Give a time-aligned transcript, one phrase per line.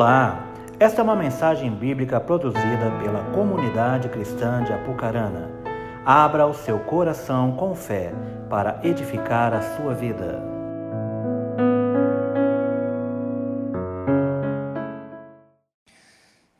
[0.00, 5.50] Olá, esta é uma mensagem bíblica produzida pela comunidade cristã de Apucarana.
[6.06, 8.12] Abra o seu coração com fé
[8.48, 10.40] para edificar a sua vida.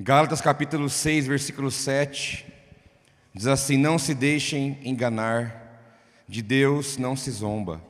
[0.00, 2.44] Gálatas capítulo 6, versículo 7,
[3.32, 5.78] diz assim: Não se deixem enganar,
[6.28, 7.80] de Deus não se zomba,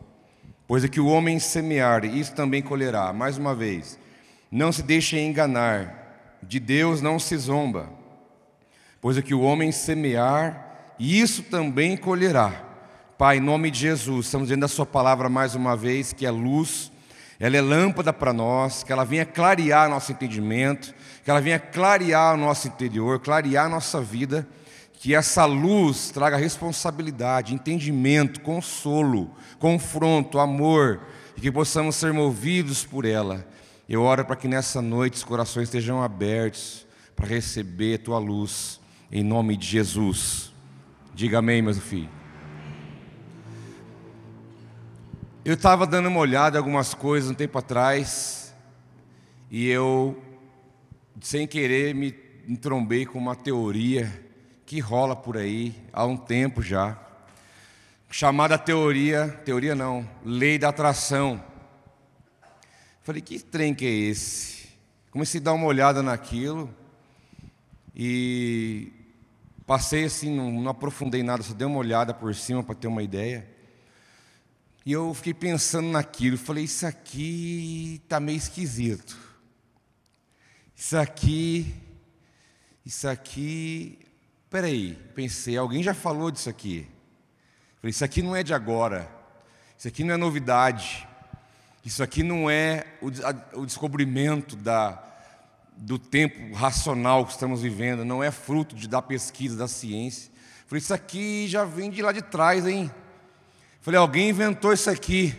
[0.66, 3.14] pois é que o homem semear, isso também colherá.
[3.14, 3.98] Mais uma vez,
[4.50, 7.90] não se deixem enganar, de Deus não se zomba,
[9.00, 12.64] pois é que o homem semear, isso também colherá.
[13.16, 16.30] Pai, em nome de Jesus, estamos dizendo a Sua palavra mais uma vez, que é
[16.30, 16.92] luz,
[17.40, 22.34] ela é lâmpada para nós, que ela venha clarear nosso entendimento, que ela venha clarear
[22.34, 24.46] o nosso interior, clarear a nossa vida,
[24.94, 31.00] que essa luz traga responsabilidade, entendimento, consolo, confronto, amor,
[31.36, 33.46] e que possamos ser movidos por ela.
[33.88, 36.86] Eu oro para que nessa noite os corações estejam abertos
[37.16, 38.78] para receber tua luz,
[39.10, 40.52] em nome de Jesus.
[41.14, 42.10] Diga amém, meu filho.
[45.42, 48.54] Eu estava dando uma olhada em algumas coisas um tempo atrás
[49.50, 50.22] e eu,
[51.22, 52.14] sem querer, me
[52.46, 54.22] entrombei com uma teoria
[54.66, 56.98] que rola por aí há um tempo já,
[58.10, 61.47] chamada teoria, teoria não, lei da atração.
[63.08, 64.68] Falei, que trem que é esse?
[65.10, 66.68] Comecei a dar uma olhada naquilo
[67.96, 68.92] e
[69.66, 73.02] passei assim, não, não aprofundei nada, só dei uma olhada por cima para ter uma
[73.02, 73.48] ideia.
[74.84, 79.16] E eu fiquei pensando naquilo, falei, isso aqui está meio esquisito.
[80.76, 81.74] Isso aqui,
[82.84, 84.00] isso aqui,
[84.50, 86.86] peraí, pensei, alguém já falou disso aqui.
[87.80, 89.10] Falei, isso aqui não é de agora,
[89.78, 91.07] isso aqui não é novidade,
[91.88, 95.02] isso aqui não é o, descobrimento da,
[95.74, 100.30] do tempo racional que estamos vivendo, não é fruto de, da pesquisa, da ciência.
[100.66, 102.90] Falei, isso aqui já vem de lá de trás, hein?
[103.80, 105.34] Falei, alguém inventou isso aqui,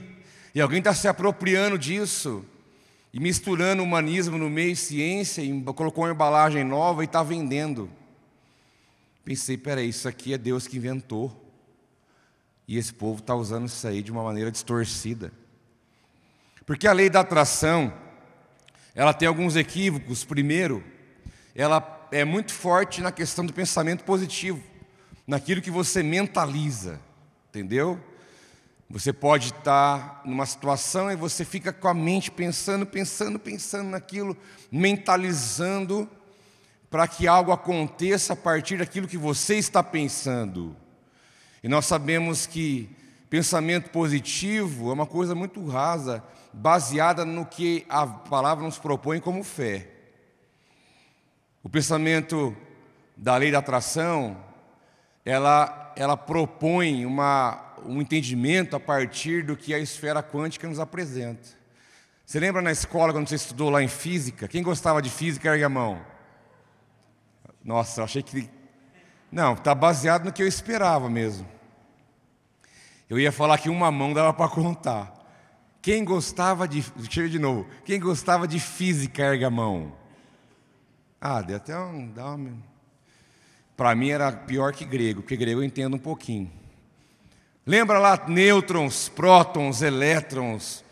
[0.55, 2.43] e alguém está se apropriando disso,
[3.13, 7.91] e misturando humanismo no meio ciência, e colocou uma embalagem nova e está vendendo.
[9.23, 11.31] Pensei, peraí, isso aqui é Deus que inventou,
[12.67, 15.31] e esse povo está usando isso aí de uma maneira distorcida.
[16.69, 17.91] Porque a lei da atração,
[18.93, 20.23] ela tem alguns equívocos.
[20.23, 20.83] Primeiro,
[21.55, 24.61] ela é muito forte na questão do pensamento positivo,
[25.25, 27.01] naquilo que você mentaliza,
[27.49, 27.99] entendeu?
[28.87, 34.37] Você pode estar numa situação e você fica com a mente pensando, pensando, pensando naquilo,
[34.71, 36.07] mentalizando
[36.87, 40.75] para que algo aconteça a partir daquilo que você está pensando.
[41.63, 42.95] E nós sabemos que
[43.27, 49.43] pensamento positivo é uma coisa muito rasa, baseada no que a palavra nos propõe como
[49.43, 49.87] fé.
[51.63, 52.55] O pensamento
[53.15, 54.37] da lei da atração,
[55.25, 61.59] ela, ela propõe uma, um entendimento a partir do que a esfera quântica nos apresenta.
[62.25, 64.47] Você lembra na escola, quando você estudou lá em física?
[64.47, 65.99] Quem gostava de física, ergue a mão.
[67.63, 68.49] Nossa, eu achei que.
[69.31, 71.47] Não, está baseado no que eu esperava mesmo.
[73.09, 75.18] Eu ia falar que uma mão dava para contar.
[75.81, 76.83] Quem gostava de.
[77.15, 77.67] Eu de novo.
[77.85, 79.93] Quem gostava de física, ergue a mão.
[81.21, 82.13] Ah, deu até um.
[83.75, 86.51] Para mim era pior que grego, porque grego eu entendo um pouquinho.
[87.65, 90.83] Lembra lá nêutrons, prótons, elétrons.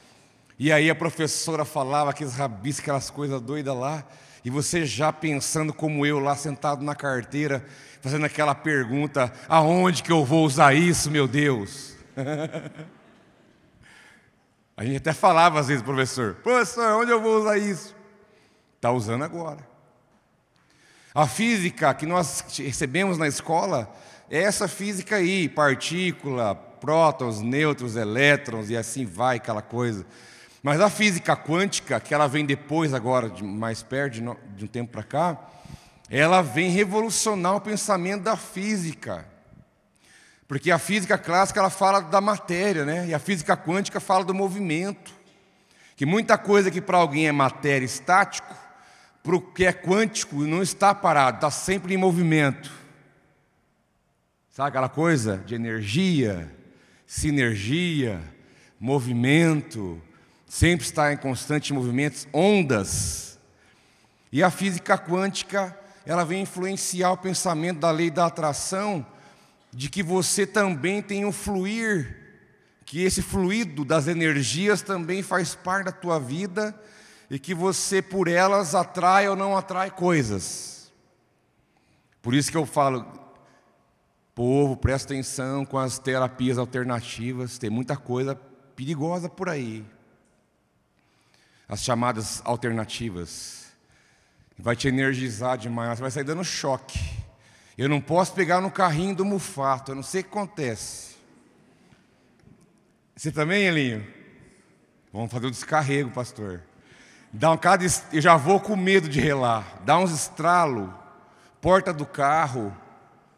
[0.59, 4.05] E aí a professora falava aqueles rabis, aquelas coisas doidas lá.
[4.43, 7.65] E você já pensando como eu lá sentado na carteira,
[8.01, 11.93] fazendo aquela pergunta: aonde que eu vou usar isso, meu Deus?
[14.77, 17.95] a gente até falava às vezes, professor: professor, onde eu vou usar isso?
[18.75, 19.67] Está usando agora.
[21.15, 23.91] A física que nós recebemos na escola
[24.29, 30.05] é essa física aí, partícula, prótons, nêutrons, elétrons e assim vai aquela coisa.
[30.61, 34.21] Mas a física quântica, que ela vem depois agora, mais perto,
[34.55, 35.39] de um tempo para cá,
[36.07, 39.25] ela vem revolucionar o pensamento da física.
[40.47, 43.07] Porque a física clássica ela fala da matéria, né?
[43.07, 45.11] E a física quântica fala do movimento.
[45.95, 48.55] Que muita coisa que para alguém é matéria estático,
[49.23, 52.71] para o que é quântico não está parado, está sempre em movimento.
[54.51, 56.51] Sabe aquela coisa de energia,
[57.05, 58.21] sinergia,
[58.79, 60.01] movimento,
[60.47, 63.37] sempre está em constante movimento, ondas.
[64.31, 69.05] E a física quântica, ela vem influenciar o pensamento da lei da atração,
[69.77, 72.17] de que você também tem o fluir,
[72.83, 76.73] que esse fluido das energias também faz parte da tua vida,
[77.29, 80.91] e que você, por elas, atrai ou não atrai coisas.
[82.23, 83.05] Por isso que eu falo,
[84.33, 88.33] povo, presta atenção com as terapias alternativas, tem muita coisa
[88.75, 89.85] perigosa por aí.
[91.69, 93.67] As chamadas alternativas.
[94.57, 97.16] Vai te energizar demais, vai sair dando choque.
[97.77, 101.15] Eu não posso pegar no carrinho do mufato, eu não sei o que acontece.
[103.15, 104.05] Você também, Elinho?
[105.13, 106.63] Vamos fazer o um descarrego, pastor.
[107.31, 109.81] Dá um cada, eu já vou com medo de relar.
[109.85, 110.93] Dá uns estralo,
[111.61, 112.75] porta do carro,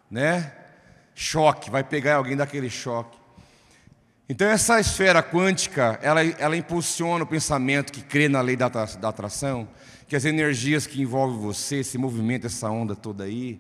[0.10, 0.54] né?
[1.14, 3.18] Choque, vai pegar alguém daquele choque.
[4.28, 9.10] Então essa esfera quântica, ela, ela impulsiona o pensamento que crê na lei da, da
[9.10, 9.68] atração,
[10.08, 13.60] que as energias que envolvem você, esse movimento, essa onda toda aí,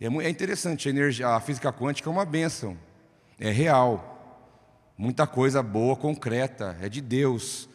[0.00, 0.88] é, é interessante.
[0.88, 2.76] A, energia, a física quântica é uma bênção,
[3.38, 4.16] é real.
[4.96, 7.68] Muita coisa boa, concreta, é de Deus.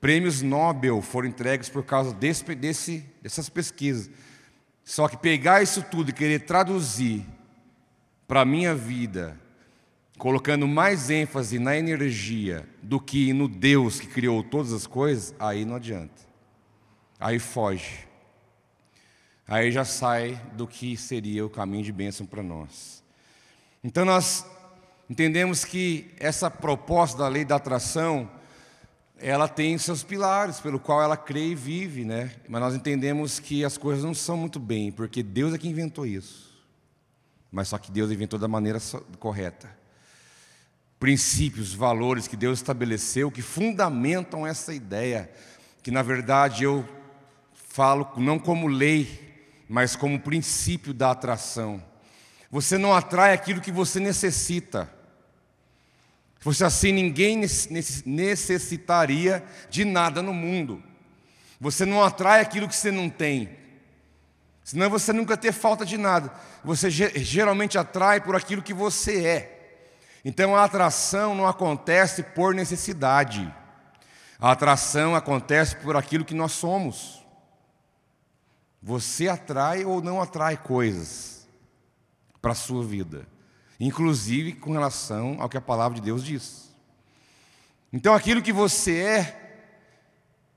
[0.00, 4.10] Prêmios Nobel foram entregues por causa desse, desse, dessas pesquisas.
[4.84, 7.24] Só que pegar isso tudo e querer traduzir
[8.26, 9.38] para a minha vida,
[10.18, 15.64] colocando mais ênfase na energia do que no Deus que criou todas as coisas, aí
[15.64, 16.22] não adianta.
[17.20, 18.11] Aí foge.
[19.46, 23.02] Aí já sai do que seria o caminho de bênção para nós.
[23.82, 24.46] Então nós
[25.10, 28.30] entendemos que essa proposta da lei da atração
[29.18, 32.32] ela tem seus pilares pelo qual ela crê e vive, né?
[32.48, 36.04] Mas nós entendemos que as coisas não são muito bem, porque Deus é que inventou
[36.04, 36.52] isso.
[37.50, 38.80] Mas só que Deus inventou da maneira
[39.20, 39.70] correta.
[40.98, 45.30] Princípios, valores que Deus estabeleceu que fundamentam essa ideia,
[45.82, 46.88] que na verdade eu
[47.54, 49.31] falo não como lei,
[49.72, 51.82] mas como princípio da atração.
[52.50, 54.84] Você não atrai aquilo que você necessita.
[56.36, 57.40] Se fosse assim, ninguém
[58.04, 60.82] necessitaria de nada no mundo.
[61.58, 63.48] Você não atrai aquilo que você não tem.
[64.62, 66.30] Senão você nunca ter falta de nada.
[66.62, 69.88] Você geralmente atrai por aquilo que você é.
[70.22, 73.50] Então a atração não acontece por necessidade.
[74.38, 77.21] A atração acontece por aquilo que nós somos.
[78.82, 81.46] Você atrai ou não atrai coisas
[82.40, 83.26] para a sua vida
[83.84, 86.72] inclusive com relação ao que a palavra de Deus diz.
[87.92, 89.38] Então, aquilo que você é,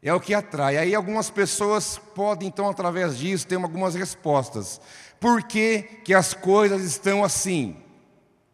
[0.02, 0.78] é o que atrai.
[0.78, 4.80] Aí, algumas pessoas podem, então, através disso, ter algumas respostas.
[5.20, 7.78] Por que, que as coisas estão assim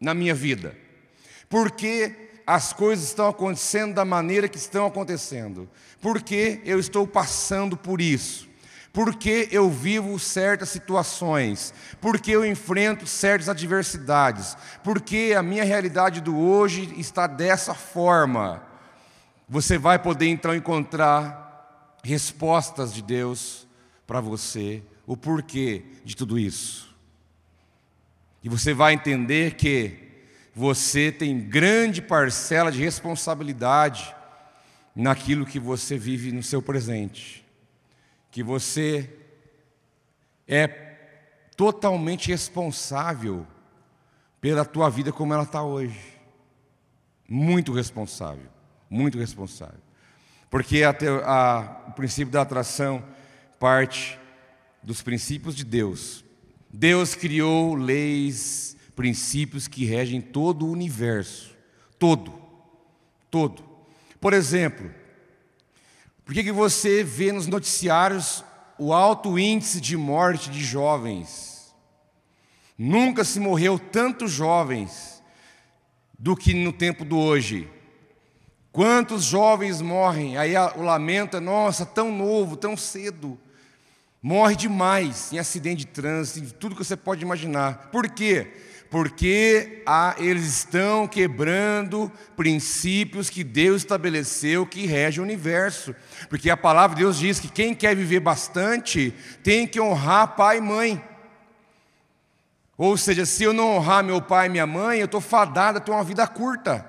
[0.00, 0.74] na minha vida?
[1.50, 5.68] Por que as coisas estão acontecendo da maneira que estão acontecendo?
[6.00, 8.48] Por que eu estou passando por isso?
[8.92, 16.38] Porque eu vivo certas situações, porque eu enfrento certas adversidades, porque a minha realidade do
[16.38, 18.62] hoje está dessa forma.
[19.48, 23.66] Você vai poder então encontrar respostas de Deus
[24.06, 26.94] para você, o porquê de tudo isso.
[28.44, 29.96] E você vai entender que
[30.54, 34.14] você tem grande parcela de responsabilidade
[34.94, 37.41] naquilo que você vive no seu presente
[38.32, 39.08] que você
[40.48, 40.66] é
[41.54, 43.46] totalmente responsável
[44.40, 46.00] pela tua vida como ela está hoje.
[47.28, 48.48] Muito responsável,
[48.90, 49.78] muito responsável.
[50.50, 53.04] Porque a, o princípio da atração
[53.60, 54.18] parte
[54.82, 56.24] dos princípios de Deus.
[56.72, 61.54] Deus criou leis, princípios que regem todo o universo.
[61.98, 62.32] Todo.
[63.30, 63.62] Todo.
[64.18, 64.90] Por exemplo,
[66.32, 68.42] por que, que você vê nos noticiários
[68.78, 71.74] o alto índice de morte de jovens?
[72.78, 75.22] Nunca se morreu tantos jovens
[76.18, 77.68] do que no tempo do hoje.
[78.72, 80.38] Quantos jovens morrem?
[80.38, 83.38] Aí o lamento é, nossa, tão novo, tão cedo.
[84.22, 87.90] Morre demais em acidente de trânsito, em tudo que você pode imaginar.
[87.92, 88.50] Por quê?
[88.92, 89.82] Porque
[90.18, 95.96] eles estão quebrando princípios que Deus estabeleceu que rege o universo.
[96.28, 100.58] Porque a palavra de Deus diz que quem quer viver bastante tem que honrar pai
[100.58, 101.02] e mãe.
[102.76, 105.80] Ou seja, se eu não honrar meu pai e minha mãe, eu estou fadado a
[105.80, 106.84] ter uma vida curta.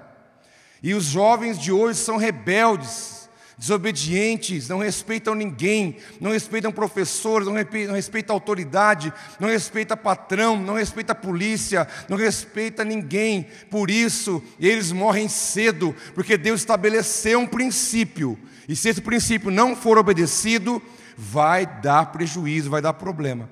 [0.84, 3.23] E os jovens de hoje são rebeldes,
[3.58, 7.56] desobedientes, não respeitam ninguém, não respeitam professores, não
[7.94, 13.48] respeitam, autoridade, não respeitam patrão, não respeitam polícia, não respeitam ninguém.
[13.70, 19.76] Por isso, eles morrem cedo, porque Deus estabeleceu um princípio, e se esse princípio não
[19.76, 20.82] for obedecido,
[21.18, 23.50] vai dar prejuízo, vai dar problema.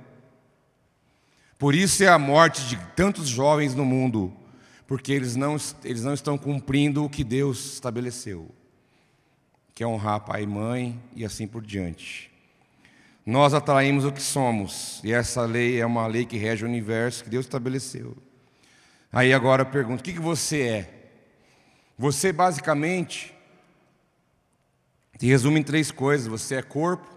[1.59, 4.33] Por isso é a morte de tantos jovens no mundo,
[4.87, 8.49] porque eles não, eles não estão cumprindo o que Deus estabeleceu.
[9.73, 12.31] Que é honrar pai e mãe e assim por diante.
[13.25, 17.23] Nós atraímos o que somos, e essa lei é uma lei que rege o universo
[17.23, 18.17] que Deus estabeleceu.
[19.11, 21.09] Aí agora eu pergunto: o que, que você é?
[21.97, 23.33] Você basicamente
[25.19, 27.07] se resume em três coisas: você é corpo,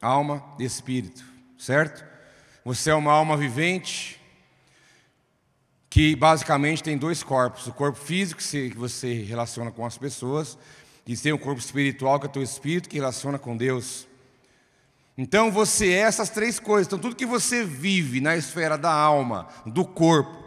[0.00, 1.22] alma e espírito,
[1.58, 2.02] certo?
[2.64, 4.18] Você é uma alma vivente
[5.90, 10.56] que basicamente tem dois corpos: o corpo físico, que você relaciona com as pessoas,
[11.06, 14.06] e tem o corpo espiritual, que é o teu espírito, que relaciona com Deus.
[15.16, 16.86] Então você é essas três coisas.
[16.86, 20.42] Então tudo que você vive na esfera da alma, do corpo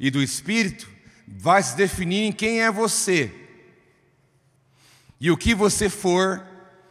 [0.00, 0.88] e do espírito
[1.26, 3.32] vai se definir em quem é você.
[5.20, 6.44] E o que você for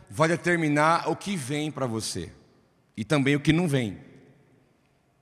[0.09, 2.31] vai determinar o que vem para você
[2.95, 3.97] e também o que não vem.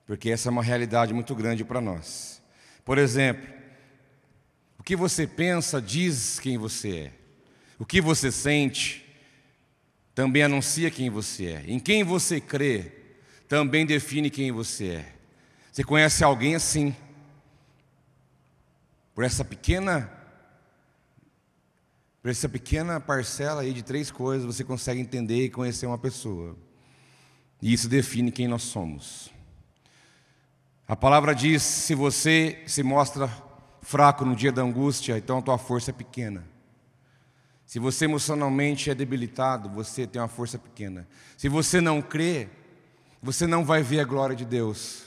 [0.06, 2.42] Porque essa é uma realidade muito grande para nós.
[2.84, 3.48] Por exemplo,
[4.78, 7.21] o que você pensa diz quem você é.
[7.78, 9.04] O que você sente
[10.14, 11.64] também anuncia quem você é.
[11.66, 12.92] Em quem você crê
[13.48, 15.12] também define quem você é.
[15.70, 16.94] Você conhece alguém assim?
[19.14, 20.18] Por essa pequena
[22.22, 26.56] por essa pequena parcela aí de três coisas, você consegue entender e conhecer uma pessoa.
[27.60, 29.28] E isso define quem nós somos.
[30.86, 33.28] A palavra diz: se você se mostra
[33.80, 36.51] fraco no dia da angústia, então a tua força é pequena.
[37.72, 41.08] Se você emocionalmente é debilitado, você tem uma força pequena.
[41.38, 42.50] Se você não crê,
[43.22, 45.04] você não vai ver a glória de Deus.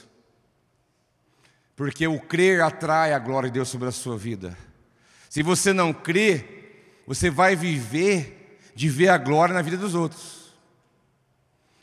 [1.76, 4.58] Porque o crer atrai a glória de Deus sobre a sua vida.
[5.30, 6.44] Se você não crê,
[7.06, 10.52] você vai viver de ver a glória na vida dos outros.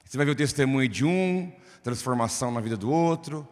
[0.03, 1.49] Você vai ver o testemunho de um,
[1.81, 3.47] transformação na vida do outro,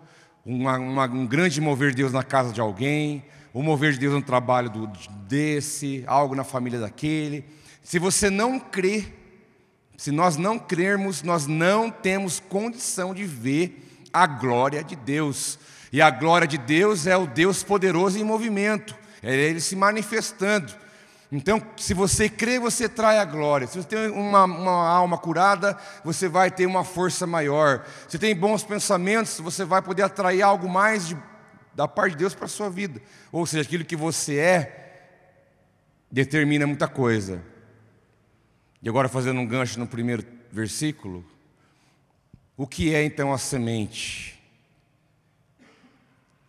[0.46, 3.24] uma, uma, um grande mover de Deus na casa de alguém,
[3.54, 4.88] o mover de Deus no trabalho do,
[5.28, 7.46] desse, algo na família daquele.
[7.84, 9.06] Se você não crê,
[9.98, 15.60] se nós não crermos, nós não temos condição de ver a glória de Deus.
[15.92, 20.74] E a glória de Deus é o Deus poderoso em movimento, é Ele se manifestando.
[21.32, 23.66] Então, se você crê, você trai a glória.
[23.66, 27.86] Se você tem uma, uma, alma curada, você vai ter uma força maior.
[28.10, 31.18] Se tem bons pensamentos, você vai poder atrair algo mais de
[31.74, 33.02] da parte de Deus para a sua vida.
[33.32, 34.82] Ou seja, aquilo que você é
[36.12, 37.42] determina muita coisa.
[38.82, 41.26] E agora, fazendo um gancho no primeiro versículo,
[42.58, 44.40] o que é então a semente?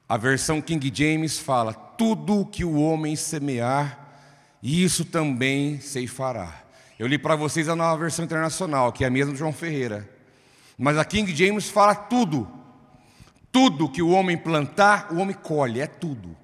[0.08, 3.98] A versão King James fala: tudo o que o homem semear,
[4.62, 6.62] isso também ceifará.
[6.98, 10.08] Eu li para vocês a nova versão internacional, que é a mesma de João Ferreira.
[10.78, 12.48] Mas a King James fala tudo.
[13.52, 16.34] Tudo que o homem plantar, o homem colhe, é tudo.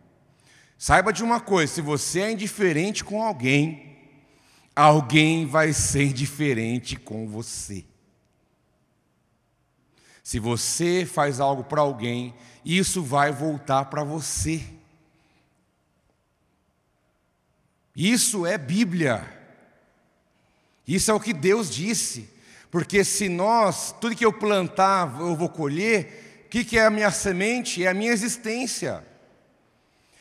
[0.77, 3.97] Saiba de uma coisa: se você é indiferente com alguém,
[4.77, 7.85] alguém vai ser diferente com você.
[10.23, 14.62] Se você faz algo para alguém, isso vai voltar para você.
[17.97, 19.27] Isso é Bíblia.
[20.87, 22.29] Isso é o que Deus disse.
[22.71, 26.90] Porque se nós, tudo que eu plantar, eu vou colher, o que, que é a
[26.90, 27.85] minha semente?
[27.85, 29.05] É a minha existência.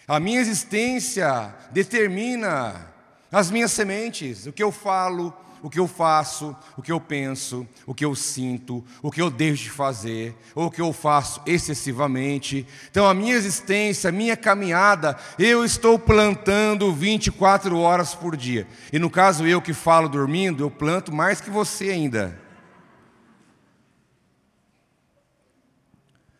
[0.05, 2.93] A minha existência determina
[3.31, 7.65] as minhas sementes, o que eu falo, o que eu faço, o que eu penso,
[7.85, 11.41] o que eu sinto, o que eu deixo de fazer, ou o que eu faço
[11.45, 12.67] excessivamente.
[12.91, 18.67] Então, a minha existência, a minha caminhada, eu estou plantando 24 horas por dia.
[18.91, 22.46] E no caso, eu que falo dormindo, eu planto mais que você ainda.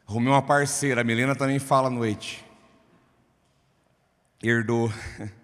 [0.07, 2.45] Arrumei uma parceira, a Milena também fala à noite.
[4.41, 4.91] Herdou.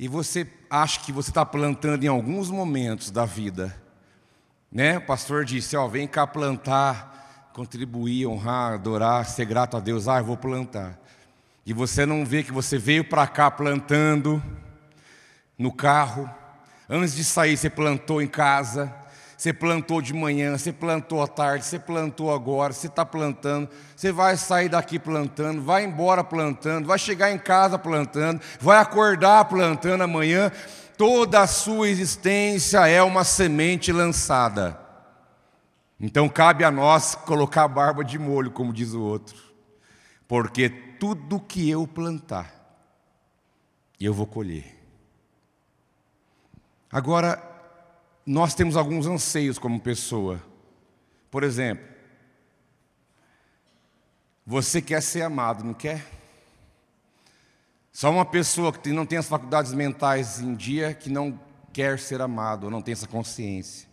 [0.00, 3.76] E você acha que você está plantando em alguns momentos da vida,
[4.70, 4.98] né?
[4.98, 10.06] O pastor disse: Ó, vem cá plantar, contribuir, honrar, adorar, ser grato a Deus.
[10.06, 10.96] Ah, eu vou plantar.
[11.66, 14.40] E você não vê que você veio para cá plantando
[15.58, 16.30] no carro,
[16.88, 18.94] antes de sair você plantou em casa,
[19.38, 24.10] você plantou de manhã, você plantou à tarde, você plantou agora, você está plantando, você
[24.10, 30.02] vai sair daqui plantando, vai embora plantando, vai chegar em casa plantando, vai acordar plantando
[30.02, 30.50] amanhã.
[30.96, 34.76] Toda a sua existência é uma semente lançada.
[36.00, 39.40] Então cabe a nós colocar a barba de molho, como diz o outro,
[40.26, 42.52] porque tudo que eu plantar,
[44.00, 44.76] eu vou colher.
[46.90, 47.47] Agora,
[48.28, 50.38] nós temos alguns anseios como pessoa.
[51.30, 51.88] Por exemplo,
[54.44, 56.04] você quer ser amado, não quer?
[57.90, 61.40] Só uma pessoa que não tem as faculdades mentais em dia que não
[61.72, 63.88] quer ser amado, não tem essa consciência.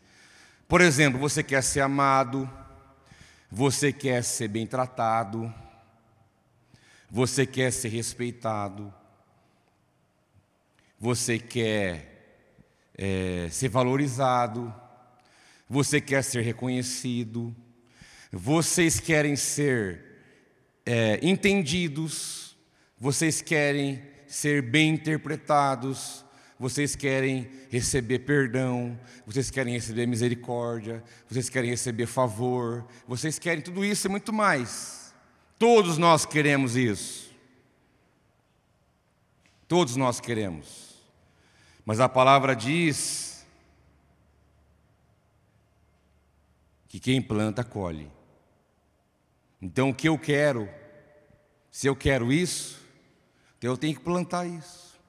[0.67, 2.49] Por exemplo, você quer ser amado,
[3.49, 5.51] você quer ser bem tratado,
[7.09, 8.93] você quer ser respeitado,
[10.99, 12.14] você quer
[12.97, 14.73] é, ser valorizado,
[15.69, 17.55] você quer ser reconhecido,
[18.31, 20.03] vocês querem ser
[20.85, 22.55] é, entendidos,
[22.97, 26.23] vocês querem ser bem interpretados,
[26.57, 33.83] vocês querem receber perdão, vocês querem receber misericórdia, vocês querem receber favor, vocês querem tudo
[33.83, 35.13] isso e muito mais.
[35.59, 37.33] Todos nós queremos isso.
[39.67, 40.84] Todos nós queremos.
[41.85, 43.45] Mas a palavra diz
[46.87, 48.11] que quem planta, colhe.
[49.61, 50.67] Então o que eu quero,
[51.69, 52.79] se eu quero isso,
[53.57, 54.99] então eu tenho que plantar isso.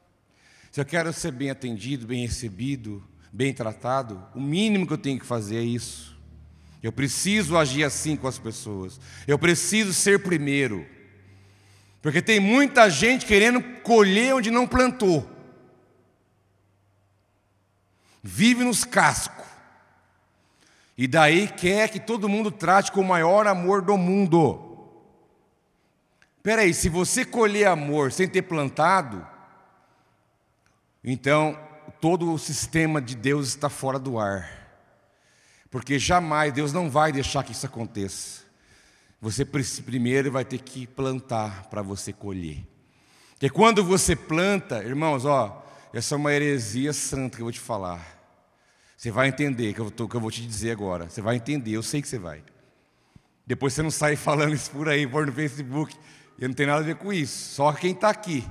[0.71, 3.03] Se eu quero ser bem atendido, bem recebido,
[3.33, 6.15] bem tratado, o mínimo que eu tenho que fazer é isso.
[6.83, 9.01] Eu preciso agir assim com as pessoas.
[9.27, 10.87] Eu preciso ser primeiro.
[12.03, 15.36] Porque tem muita gente querendo colher onde não plantou.
[18.27, 19.47] Vive nos cascos.
[20.99, 24.91] E daí quer que todo mundo trate com o maior amor do mundo.
[26.37, 29.25] Espera aí, se você colher amor sem ter plantado,
[31.05, 31.57] então,
[32.01, 34.51] todo o sistema de Deus está fora do ar.
[35.71, 38.43] Porque jamais Deus não vai deixar que isso aconteça.
[39.21, 42.67] Você primeiro vai ter que plantar para você colher.
[43.31, 47.61] Porque quando você planta, irmãos, ó, essa é uma heresia santa que eu vou te
[47.61, 48.16] falar.
[48.97, 51.09] Você vai entender que eu, tô, que eu vou te dizer agora.
[51.09, 52.43] Você vai entender, eu sei que você vai.
[53.47, 55.95] Depois você não sai falando isso por aí, por no Facebook.
[56.39, 57.55] Eu não tenho nada a ver com isso.
[57.55, 58.45] Só quem está aqui.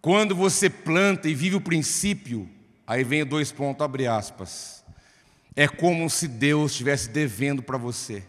[0.00, 2.50] Quando você planta e vive o princípio,
[2.84, 4.84] aí vem dois pontos, abre aspas.
[5.54, 8.24] É como se Deus estivesse devendo para você.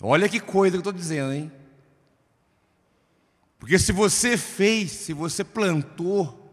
[0.00, 1.50] Olha que coisa que eu estou dizendo, hein?
[3.58, 6.43] Porque se você fez, se você plantou,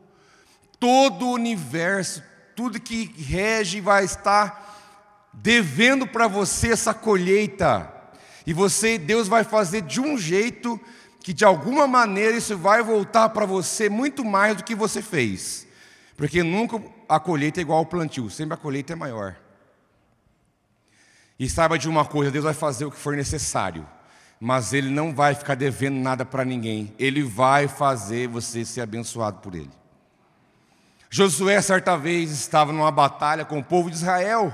[0.82, 2.24] todo o universo,
[2.56, 7.94] tudo que rege vai estar devendo para você essa colheita.
[8.48, 10.82] E você, Deus vai fazer de um jeito
[11.20, 15.68] que de alguma maneira isso vai voltar para você muito mais do que você fez.
[16.18, 19.36] Porque nunca a colheita é igual ao plantio, sempre a colheita é maior.
[21.38, 23.88] E saiba de uma coisa: Deus vai fazer o que for necessário,
[24.40, 29.38] mas Ele não vai ficar devendo nada para ninguém, Ele vai fazer você ser abençoado
[29.42, 29.81] por Ele.
[31.14, 34.54] Josué, certa vez, estava numa batalha com o povo de Israel.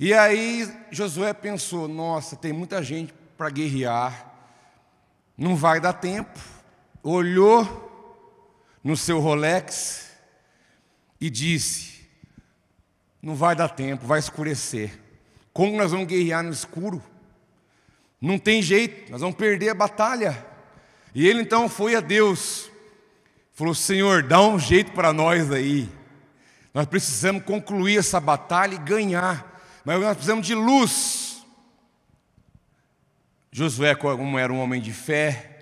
[0.00, 4.32] E aí Josué pensou: nossa, tem muita gente para guerrear,
[5.36, 6.40] não vai dar tempo.
[7.02, 7.86] Olhou
[8.82, 10.10] no seu Rolex
[11.20, 12.08] e disse:
[13.20, 14.98] Não vai dar tempo, vai escurecer.
[15.52, 17.04] Como nós vamos guerrear no escuro?
[18.18, 20.46] Não tem jeito, nós vamos perder a batalha.
[21.14, 22.67] E ele então foi a Deus,
[23.58, 25.88] falou: Senhor, dá um jeito para nós aí.
[26.72, 31.44] Nós precisamos concluir essa batalha e ganhar, mas nós precisamos de luz.
[33.50, 35.56] Josué, como era um homem de fé,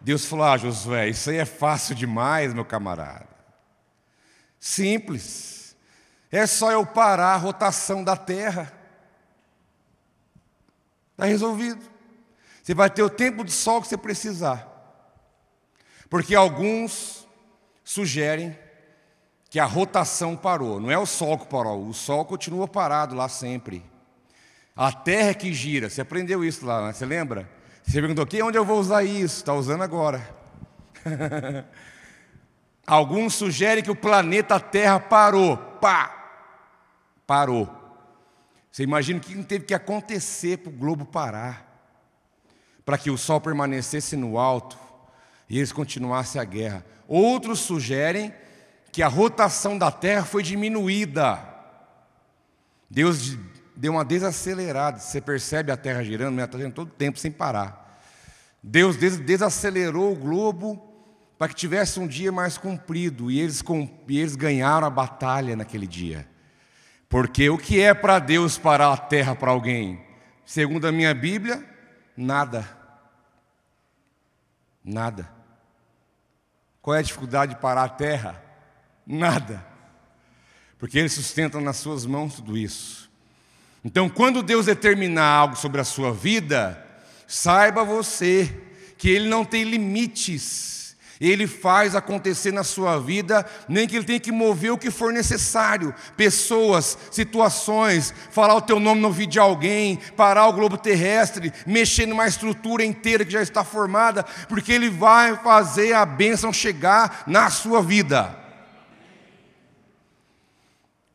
[0.00, 3.28] Deus falou: Ah, Josué, isso aí é fácil demais, meu camarada.
[4.58, 5.76] Simples.
[6.32, 8.72] É só eu parar a rotação da terra.
[11.12, 11.84] Está resolvido.
[12.62, 14.69] Você vai ter o tempo de sol que você precisar.
[16.10, 17.24] Porque alguns
[17.84, 18.58] sugerem
[19.48, 20.80] que a rotação parou.
[20.80, 23.84] Não é o sol que parou, o sol continua parado lá sempre.
[24.74, 25.88] A terra que gira.
[25.88, 26.92] Você aprendeu isso lá, né?
[26.92, 27.48] você lembra?
[27.84, 29.36] Você perguntou aqui onde eu vou usar isso?
[29.36, 30.28] Está usando agora.
[32.86, 35.56] Alguns sugerem que o planeta Terra parou.
[35.56, 36.16] Pá!
[37.24, 37.68] Parou.
[38.70, 41.66] Você imagina o que teve que acontecer para o globo parar?
[42.84, 44.89] Para que o Sol permanecesse no alto
[45.50, 46.86] e eles continuassem a guerra.
[47.08, 48.32] Outros sugerem
[48.92, 51.44] que a rotação da Terra foi diminuída.
[52.88, 53.36] Deus
[53.76, 55.00] deu uma desacelerada.
[55.00, 58.00] Você percebe a Terra girando, ela está girando todo o tempo sem parar.
[58.62, 60.86] Deus desacelerou o globo
[61.36, 63.64] para que tivesse um dia mais comprido, e eles,
[64.06, 66.28] e eles ganharam a batalha naquele dia.
[67.08, 70.04] Porque o que é para Deus parar a terra para alguém?
[70.44, 71.64] Segundo a minha Bíblia,
[72.14, 72.68] nada.
[74.84, 75.39] Nada.
[76.82, 78.42] Qual é a dificuldade de parar a terra?
[79.06, 79.64] Nada.
[80.78, 83.10] Porque Ele sustenta nas suas mãos tudo isso.
[83.84, 86.86] Então, quando Deus determinar algo sobre a sua vida,
[87.26, 88.62] saiba você
[88.96, 90.79] que Ele não tem limites.
[91.20, 95.12] Ele faz acontecer na sua vida, nem que Ele tenha que mover o que for
[95.12, 95.94] necessário.
[96.16, 102.06] Pessoas, situações, falar o teu nome no ouvido de alguém, parar o globo terrestre, mexer
[102.06, 107.50] numa estrutura inteira que já está formada, porque Ele vai fazer a bênção chegar na
[107.50, 108.34] sua vida.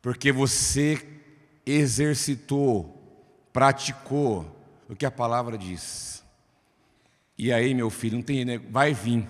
[0.03, 1.03] Porque você
[1.65, 2.95] exercitou,
[3.51, 4.45] praticou
[4.87, 6.23] o que a palavra diz.
[7.35, 8.59] E aí, meu filho, não tem, né?
[8.69, 9.27] vai vir.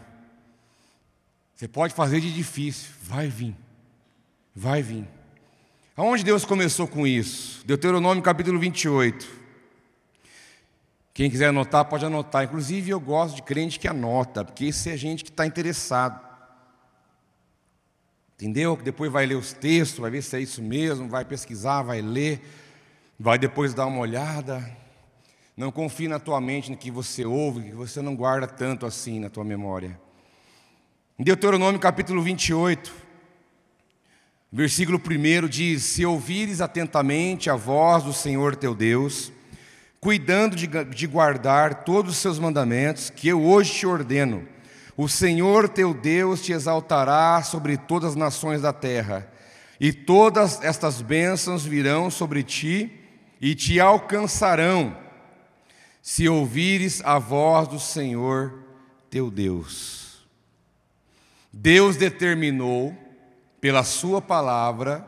[1.56, 3.56] Você pode fazer de difícil, vai vir.
[4.54, 5.08] Vai vir.
[5.96, 7.66] Aonde Deus começou com isso?
[7.66, 9.26] Deuteronômio capítulo 28.
[11.14, 12.44] Quem quiser anotar, pode anotar.
[12.44, 16.20] Inclusive, eu gosto de crente que anota, porque isso é gente que está interessado.
[18.34, 18.78] Entendeu?
[18.84, 22.42] Depois vai ler os textos, vai ver se é isso mesmo, vai pesquisar, vai ler,
[23.18, 24.70] vai depois dar uma olhada.
[25.56, 29.22] Não confie na tua mente no que você ouve, que você não guarda tanto assim
[29.22, 29.98] na tua memória.
[31.18, 32.94] Deuteronômio capítulo 28,
[34.52, 39.32] versículo 1 diz: Se ouvires atentamente a voz do Senhor teu Deus,
[40.02, 44.46] cuidando de, de guardar todos os seus mandamentos, que eu hoje te ordeno,
[44.98, 49.26] o Senhor teu Deus te exaltará sobre todas as nações da terra,
[49.80, 52.92] e todas estas bênçãos virão sobre ti
[53.40, 54.98] e te alcançarão,
[56.02, 58.54] se ouvires a voz do Senhor
[59.10, 60.05] teu Deus.
[61.58, 62.94] Deus determinou,
[63.62, 65.08] pela Sua palavra,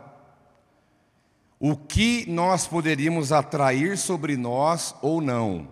[1.59, 5.67] o que nós poderíamos atrair sobre nós ou não.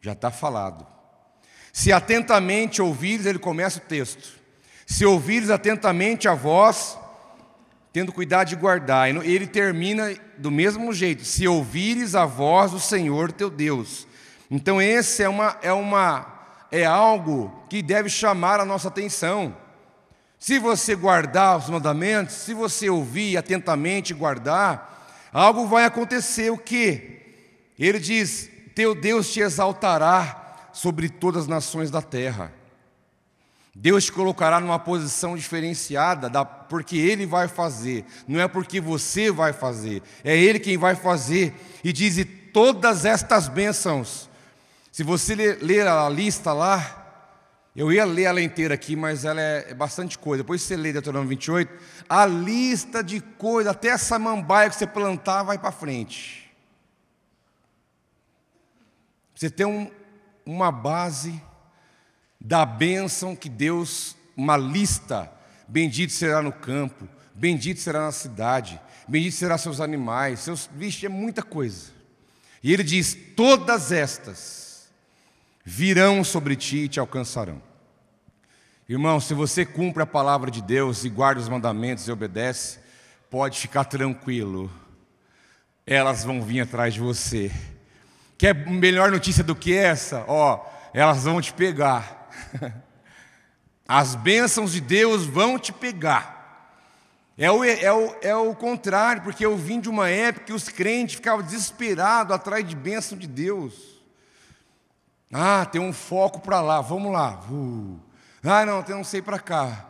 [0.00, 0.86] Já está falado.
[1.70, 4.40] Se atentamente ouvires, ele começa o texto.
[4.86, 6.98] Se ouvires atentamente a voz,
[7.92, 9.10] tendo cuidado de guardar.
[9.10, 11.26] Ele termina do mesmo jeito.
[11.26, 14.08] Se ouvires a voz do Senhor teu Deus.
[14.50, 16.37] Então esse é uma é uma
[16.70, 19.54] é algo que deve chamar a nossa atenção.
[20.38, 26.50] Se você guardar os mandamentos, se você ouvir atentamente e guardar, algo vai acontecer.
[26.50, 27.20] O que?
[27.78, 32.52] Ele diz: Teu Deus te exaltará sobre todas as nações da terra.
[33.74, 39.52] Deus te colocará numa posição diferenciada, porque Ele vai fazer, não é porque você vai
[39.52, 41.54] fazer, é Ele quem vai fazer.
[41.82, 44.27] E diz: e todas estas bênçãos
[44.98, 49.70] se você ler a lista lá, eu ia ler ela inteira aqui, mas ela é,
[49.70, 50.42] é bastante coisa.
[50.42, 51.72] Depois você lê Deuteronômio 28,
[52.08, 56.52] a lista de coisas, até essa mambaia que você plantar vai para frente.
[59.36, 59.88] Você tem um,
[60.44, 61.40] uma base
[62.40, 65.30] da bênção que Deus, uma lista.
[65.68, 70.68] Bendito será no campo, bendito será na cidade, bendito será seus animais, seus.
[70.74, 71.92] Vixe, é muita coisa.
[72.64, 74.67] E ele diz: todas estas
[75.68, 77.60] virão sobre ti e te alcançarão.
[78.88, 82.78] Irmão, se você cumpre a palavra de Deus e guarda os mandamentos e obedece,
[83.28, 84.72] pode ficar tranquilo,
[85.86, 87.52] elas vão vir atrás de você.
[88.38, 90.24] Quer melhor notícia do que essa?
[90.26, 92.30] Ó, elas vão te pegar.
[93.86, 96.72] As bênçãos de Deus vão te pegar.
[97.36, 100.70] É o, é, o, é o contrário, porque eu vim de uma época que os
[100.70, 103.97] crentes ficavam desesperados atrás de bênção de Deus.
[105.32, 107.40] Ah, tem um foco para lá, vamos lá.
[107.50, 107.98] Uh.
[108.42, 109.86] Ah, não, tem um sei para cá,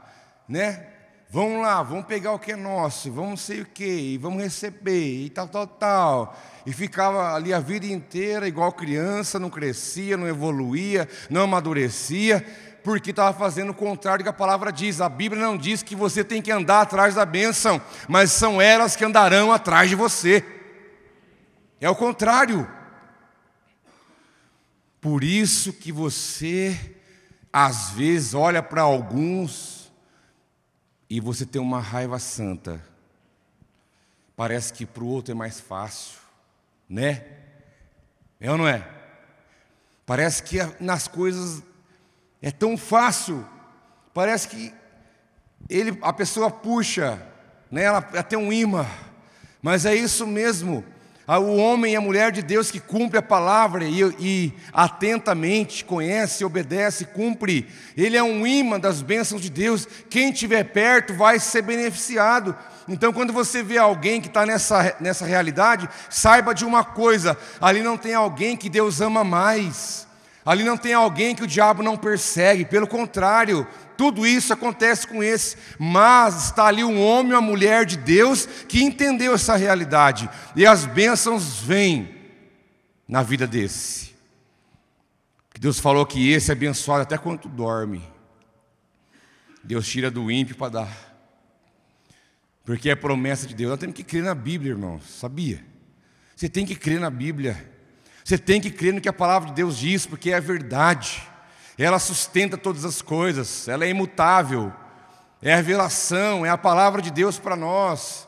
[0.48, 0.86] né?
[1.30, 5.26] Vamos lá, vamos pegar o que é nosso, vamos sei o que, e vamos receber,
[5.26, 6.36] e tal, tal, tal.
[6.64, 12.44] E ficava ali a vida inteira igual criança, não crescia, não evoluía, não amadurecia,
[12.82, 15.02] porque estava fazendo o contrário do que a palavra diz.
[15.02, 18.96] A Bíblia não diz que você tem que andar atrás da bênção, mas são elas
[18.96, 20.42] que andarão atrás de você.
[21.78, 22.66] É o contrário.
[25.00, 26.96] Por isso que você,
[27.52, 29.92] às vezes, olha para alguns
[31.08, 32.84] e você tem uma raiva santa.
[34.36, 36.18] Parece que para o outro é mais fácil,
[36.88, 37.24] né?
[38.40, 38.88] É ou não é?
[40.04, 41.62] Parece que nas coisas
[42.40, 43.46] é tão fácil.
[44.14, 44.74] Parece que
[45.68, 47.20] ele, a pessoa puxa,
[47.70, 47.82] né?
[47.82, 48.86] ela, tem um imã.
[49.60, 50.84] Mas é isso mesmo
[51.36, 56.42] o homem e a mulher de Deus que cumpre a palavra e, e, atentamente conhece,
[56.42, 59.86] obedece, cumpre, ele é um imã das bênçãos de Deus.
[60.08, 62.56] Quem estiver perto vai ser beneficiado.
[62.88, 67.82] Então, quando você vê alguém que está nessa, nessa realidade, saiba de uma coisa: ali
[67.82, 70.06] não tem alguém que Deus ama mais.
[70.46, 73.66] Ali não tem alguém que o diabo não persegue, pelo contrário,
[73.98, 78.80] tudo isso acontece com esse, mas está ali um homem, uma mulher de Deus que
[78.80, 82.08] entendeu essa realidade, e as bênçãos vêm
[83.08, 84.16] na vida desse.
[85.58, 88.00] Deus falou que esse é abençoado até quando dorme.
[89.64, 91.08] Deus tira do ímpio para dar.
[92.64, 93.70] Porque é promessa de Deus.
[93.70, 95.02] Nós temos que crer na Bíblia, irmãos.
[95.18, 95.60] Sabia?
[96.36, 97.68] Você tem que crer na Bíblia.
[98.22, 101.20] Você tem que crer no que a palavra de Deus diz, porque é verdade.
[101.78, 104.72] Ela sustenta todas as coisas, ela é imutável.
[105.40, 108.26] É a revelação, é a palavra de Deus para nós.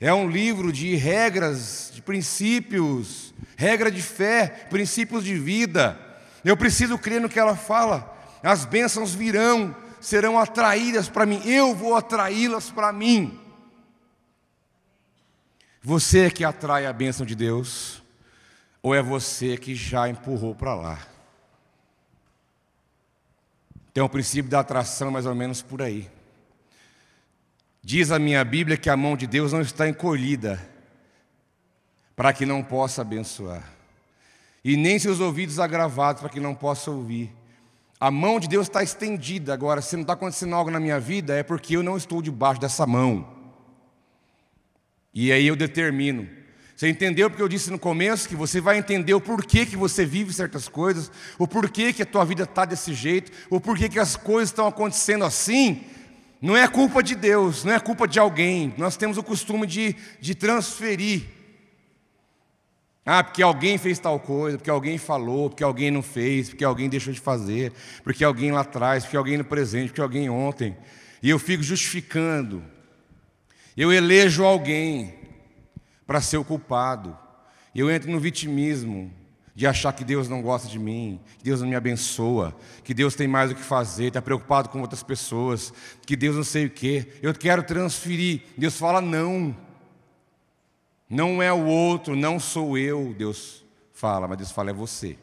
[0.00, 5.98] É um livro de regras, de princípios, regra de fé, princípios de vida.
[6.44, 8.16] Eu preciso crer no que ela fala.
[8.42, 11.40] As bênçãos virão, serão atraídas para mim.
[11.44, 13.38] Eu vou atraí-las para mim.
[15.82, 18.02] Você é que atrai a bênção de Deus,
[18.82, 20.98] ou é você que já empurrou para lá?
[23.98, 26.08] Tem o princípio da atração mais ou menos por aí.
[27.82, 30.64] Diz a minha Bíblia que a mão de Deus não está encolhida
[32.14, 33.68] para que não possa abençoar,
[34.64, 37.32] e nem seus ouvidos agravados para que não possa ouvir.
[37.98, 39.52] A mão de Deus está estendida.
[39.52, 42.60] Agora, se não está acontecendo algo na minha vida, é porque eu não estou debaixo
[42.60, 43.28] dessa mão.
[45.12, 46.37] E aí eu determino.
[46.78, 50.06] Você entendeu porque eu disse no começo que você vai entender o porquê que você
[50.06, 53.98] vive certas coisas, o porquê que a tua vida está desse jeito, o porquê que
[53.98, 55.82] as coisas estão acontecendo assim.
[56.40, 58.72] Não é culpa de Deus, não é culpa de alguém.
[58.78, 61.24] Nós temos o costume de, de transferir.
[63.04, 66.88] Ah, porque alguém fez tal coisa, porque alguém falou, porque alguém não fez, porque alguém
[66.88, 67.72] deixou de fazer,
[68.04, 70.76] porque alguém lá atrás, porque alguém no presente, porque alguém ontem.
[71.20, 72.62] E eu fico justificando.
[73.76, 75.17] Eu elejo alguém
[76.08, 77.16] para ser o culpado.
[77.74, 79.12] Eu entro no vitimismo
[79.54, 83.14] de achar que Deus não gosta de mim, que Deus não me abençoa, que Deus
[83.14, 85.70] tem mais o que fazer, está preocupado com outras pessoas,
[86.06, 87.12] que Deus não sei o quê.
[87.20, 88.40] Eu quero transferir.
[88.56, 89.54] Deus fala não.
[91.10, 95.18] Não é o outro, não sou eu, Deus fala, mas Deus fala é você.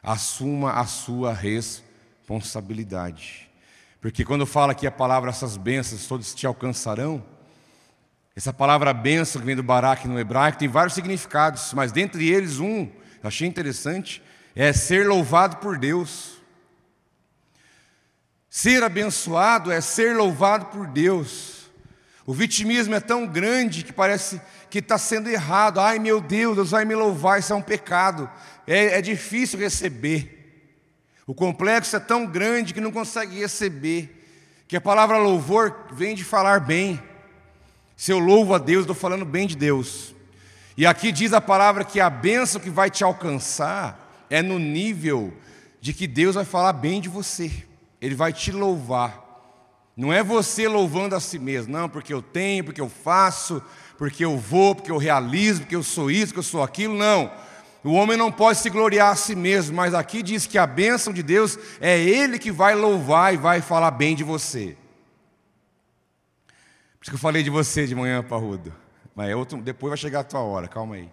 [0.00, 3.50] Assuma a sua responsabilidade.
[4.00, 7.20] Porque quando fala aqui a palavra, essas bênçãos todos te alcançarão,
[8.40, 12.58] essa palavra benção que vem do Barak no hebraico tem vários significados, mas dentre eles
[12.58, 12.88] um,
[13.22, 14.22] eu achei interessante,
[14.56, 16.40] é ser louvado por Deus.
[18.48, 21.70] Ser abençoado é ser louvado por Deus.
[22.24, 25.78] O vitimismo é tão grande que parece que está sendo errado.
[25.78, 28.26] Ai meu Deus, Deus vai me louvar, isso é um pecado.
[28.66, 30.72] É, é difícil receber.
[31.26, 34.24] O complexo é tão grande que não consegue receber.
[34.66, 37.09] Que a palavra louvor vem de falar bem.
[38.00, 40.14] Se eu louvo a Deus, estou falando bem de Deus.
[40.74, 45.34] E aqui diz a palavra que a bênção que vai te alcançar é no nível
[45.82, 47.52] de que Deus vai falar bem de você,
[48.00, 49.22] Ele vai te louvar.
[49.94, 53.62] Não é você louvando a si mesmo, não, porque eu tenho, porque eu faço,
[53.98, 57.30] porque eu vou, porque eu realizo, porque eu sou isso, porque eu sou aquilo, não.
[57.84, 61.12] O homem não pode se gloriar a si mesmo, mas aqui diz que a bênção
[61.12, 64.74] de Deus é Ele que vai louvar e vai falar bem de você.
[67.00, 68.74] Por isso que eu falei de você de manhã, parrudo.
[69.14, 71.10] Mas é outro, depois vai chegar a tua hora, calma aí.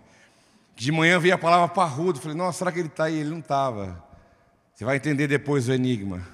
[0.76, 2.19] De manhã veio a palavra parrudo.
[2.19, 3.15] Falei, nossa, será que ele está aí?
[3.15, 4.04] Ele não estava.
[4.73, 6.28] Você vai entender depois o enigma.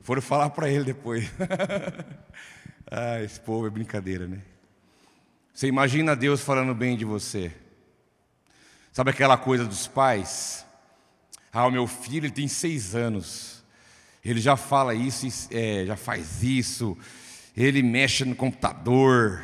[0.00, 1.30] Foram falar para ele depois.
[2.90, 4.40] ah, esse povo é brincadeira, né?
[5.52, 7.52] Você imagina Deus falando bem de você.
[8.90, 10.64] Sabe aquela coisa dos pais?
[11.52, 13.62] Ah, o meu filho ele tem seis anos.
[14.24, 16.96] Ele já fala isso, é, já faz isso
[17.56, 19.42] ele mexe no computador,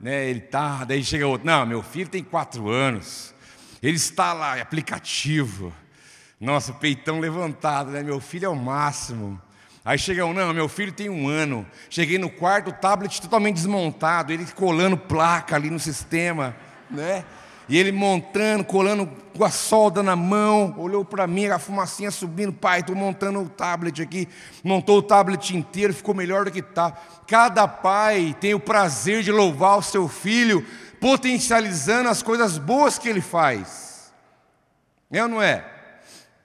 [0.00, 0.28] né?
[0.28, 3.34] Ele tá, daí chega outro, não, meu filho tem quatro anos,
[3.82, 5.72] ele está lá, aplicativo,
[6.40, 8.02] nossa, peitão levantado, né?
[8.02, 9.40] Meu filho é o máximo.
[9.84, 11.64] Aí chega um, não, meu filho tem um ano.
[11.88, 16.54] Cheguei no quarto, o tablet totalmente desmontado, ele colando placa ali no sistema,
[16.90, 17.24] né?
[17.68, 22.52] E ele montando, colando com a solda na mão, olhou para mim, a fumacinha subindo,
[22.52, 24.28] pai, estou montando o tablet aqui,
[24.62, 26.92] montou o tablet inteiro, ficou melhor do que está.
[27.26, 30.64] Cada pai tem o prazer de louvar o seu filho,
[31.00, 34.12] potencializando as coisas boas que ele faz.
[35.10, 35.64] É ou não é?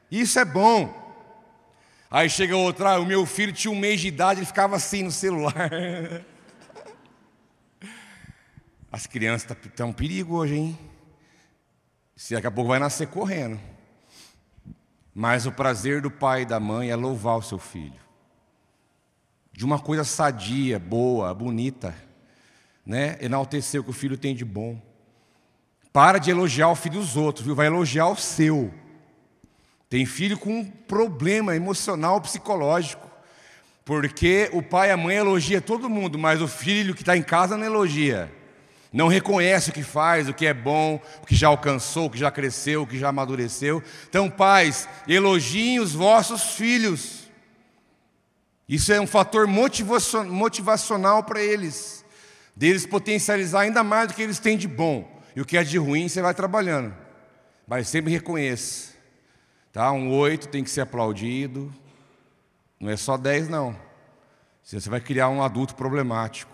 [0.10, 0.99] Isso é bom.
[2.10, 5.03] Aí chega outra, ah, o meu filho tinha um mês de idade, ele ficava assim
[5.03, 5.71] no celular.
[8.91, 10.90] As crianças estão tá, um perigo hoje, hein?
[12.21, 13.60] Se daqui a pouco vai nascer correndo.
[15.12, 17.99] Mas o prazer do pai e da mãe é louvar o seu filho.
[19.51, 21.95] De uma coisa sadia, boa, bonita.
[22.86, 23.17] Né?
[23.21, 24.79] Enaltecer o que o filho tem de bom.
[25.91, 27.55] Para de elogiar o filho dos outros, viu?
[27.55, 28.71] Vai elogiar o seu.
[29.89, 33.10] Tem filho com um problema emocional, psicológico.
[33.84, 37.23] Porque o pai e a mãe elogia todo mundo, mas o filho que está em
[37.23, 38.31] casa não elogia.
[38.91, 42.17] Não reconhece o que faz, o que é bom, o que já alcançou, o que
[42.17, 43.82] já cresceu, o que já amadureceu.
[44.10, 47.30] Então, pais, elogiem os vossos filhos.
[48.67, 52.06] Isso é um fator motivacional para eles,
[52.56, 55.21] deles potencializar ainda mais do que eles têm de bom.
[55.36, 56.93] E o que é de ruim, você vai trabalhando.
[57.65, 58.91] Mas sempre reconheça.
[59.71, 59.89] Tá?
[59.93, 61.73] Um oito tem que ser aplaudido.
[62.77, 63.73] Não é só dez, não.
[64.63, 66.51] Você vai criar um adulto problemático.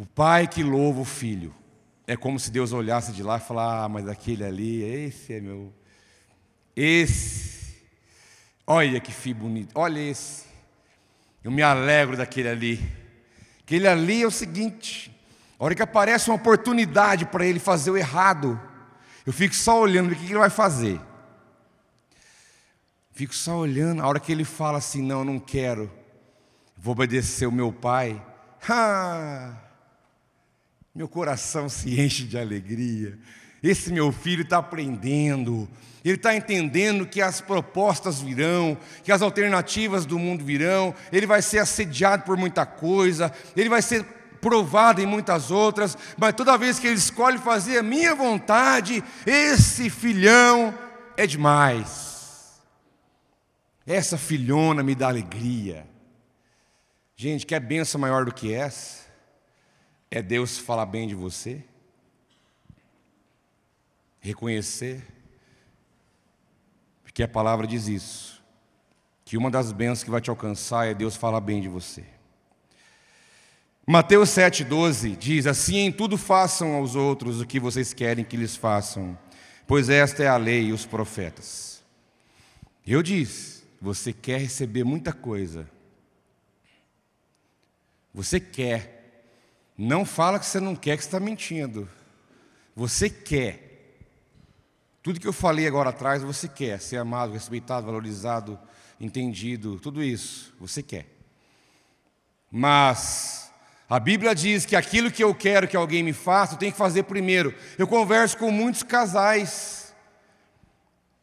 [0.00, 1.54] O pai que louva o filho.
[2.06, 5.40] É como se Deus olhasse de lá e falasse: Ah, mas aquele ali, esse é
[5.42, 5.70] meu.
[6.74, 7.76] Esse.
[8.66, 9.72] Olha que filho bonito.
[9.74, 10.46] Olha esse.
[11.44, 12.92] Eu me alegro daquele ali.
[13.60, 15.14] Aquele ali é o seguinte:
[15.58, 18.58] a hora que aparece uma oportunidade para ele fazer o errado,
[19.26, 20.98] eu fico só olhando o que ele vai fazer.
[23.12, 25.92] Fico só olhando, a hora que ele fala assim: Não, não quero,
[26.74, 28.18] vou obedecer o meu pai.
[28.66, 29.68] Ah,
[30.94, 33.18] meu coração se enche de alegria.
[33.62, 35.68] Esse meu filho está aprendendo,
[36.04, 41.42] ele está entendendo que as propostas virão, que as alternativas do mundo virão, ele vai
[41.42, 44.04] ser assediado por muita coisa, ele vai ser
[44.40, 49.90] provado em muitas outras, mas toda vez que ele escolhe fazer a minha vontade, esse
[49.90, 50.74] filhão
[51.16, 52.62] é demais.
[53.86, 55.86] Essa filhona me dá alegria.
[57.14, 59.09] Gente, quer benção maior do que essa?
[60.10, 61.62] É Deus falar bem de você?
[64.20, 65.06] Reconhecer?
[67.02, 68.42] Porque a palavra diz isso.
[69.24, 72.04] Que uma das bênçãos que vai te alcançar é Deus falar bem de você.
[73.86, 78.56] Mateus 7,12 diz: Assim em tudo façam aos outros o que vocês querem que lhes
[78.56, 79.18] façam,
[79.66, 81.82] pois esta é a lei e os profetas.
[82.86, 85.68] Eu disse: você quer receber muita coisa.
[88.12, 88.99] Você quer.
[89.82, 91.88] Não fala que você não quer, que você está mentindo.
[92.76, 93.96] Você quer.
[95.02, 96.78] Tudo que eu falei agora atrás, você quer.
[96.78, 98.60] Ser amado, respeitado, valorizado,
[99.00, 100.54] entendido, tudo isso.
[100.60, 101.06] Você quer.
[102.50, 103.50] Mas
[103.88, 106.78] a Bíblia diz que aquilo que eu quero que alguém me faça, eu tenho que
[106.78, 107.54] fazer primeiro.
[107.78, 109.94] Eu converso com muitos casais,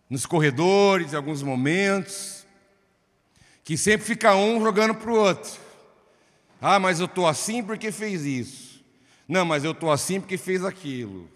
[0.09, 2.43] nos corredores, em alguns momentos
[3.63, 5.66] que sempre fica um jogando para o outro.
[6.61, 8.83] Ah, mas eu estou assim porque fez isso.
[9.27, 11.29] Não, mas eu estou assim porque fez aquilo.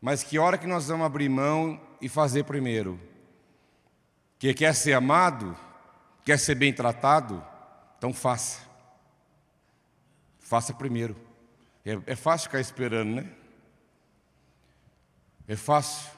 [0.00, 2.98] Mas que hora que nós vamos abrir mão e fazer primeiro?
[4.38, 5.56] Que quer ser amado,
[6.24, 7.44] quer ser bem tratado,
[7.98, 8.60] então faça.
[10.38, 11.16] Faça primeiro.
[11.84, 13.30] É, é fácil ficar esperando, né?
[15.46, 16.10] É fácil.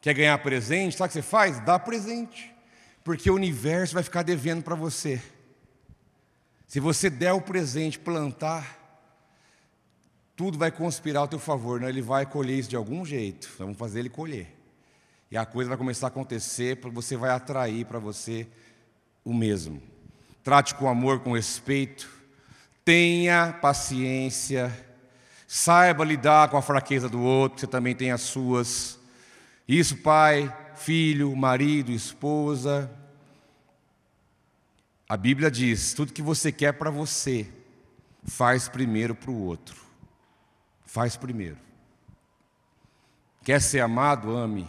[0.00, 0.96] Quer ganhar presente?
[0.96, 1.60] Sabe o que você faz?
[1.60, 2.54] Dá presente
[3.08, 5.18] porque o universo vai ficar devendo para você.
[6.68, 8.78] Se você der o presente, plantar,
[10.36, 11.88] tudo vai conspirar ao teu favor, né?
[11.88, 14.54] ele vai colher isso de algum jeito, vamos fazer ele colher.
[15.30, 18.46] E a coisa vai começar a acontecer, você vai atrair para você
[19.24, 19.82] o mesmo.
[20.44, 22.08] Trate com amor, com respeito,
[22.84, 24.70] tenha paciência,
[25.46, 28.98] saiba lidar com a fraqueza do outro, você também tem as suas.
[29.66, 32.90] Isso, pai, filho, marido, esposa.
[35.08, 37.48] A Bíblia diz: tudo que você quer para você,
[38.24, 39.76] faz primeiro para o outro.
[40.84, 41.56] Faz primeiro.
[43.42, 44.36] Quer ser amado?
[44.36, 44.68] Ame.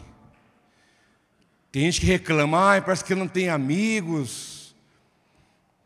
[1.71, 4.73] Tem gente que reclama, ah, parece que eu não tenho amigos.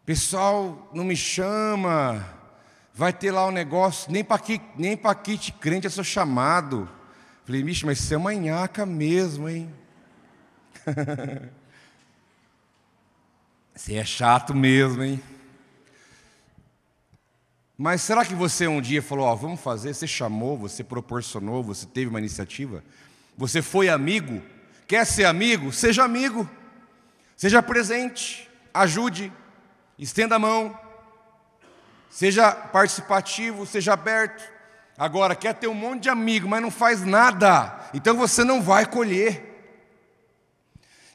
[0.06, 2.26] Pessoal não me chama.
[2.94, 4.39] Vai ter lá um negócio, nem para
[4.78, 6.88] nem para kit crente é seu chamado.
[7.44, 9.74] Falei, bicho, mas você é manhaca mesmo, hein?
[13.75, 15.21] Você é chato mesmo, hein?
[17.75, 19.93] Mas será que você um dia falou, vamos fazer?
[19.93, 22.83] Você chamou, você proporcionou, você teve uma iniciativa?
[23.36, 24.43] Você foi amigo?
[24.88, 25.71] Quer ser amigo?
[25.73, 26.47] Seja amigo.
[27.36, 29.33] Seja presente, ajude,
[29.97, 30.79] estenda a mão.
[32.12, 34.43] Seja participativo, seja aberto.
[34.95, 38.86] Agora, quer ter um monte de amigo, mas não faz nada, então você não vai
[38.86, 39.53] colher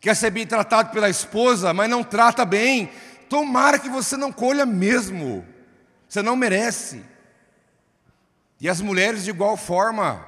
[0.01, 2.91] quer ser bem tratado pela esposa, mas não trata bem,
[3.29, 5.45] tomara que você não colha mesmo,
[6.09, 7.03] você não merece.
[8.61, 10.27] E as mulheres de igual forma.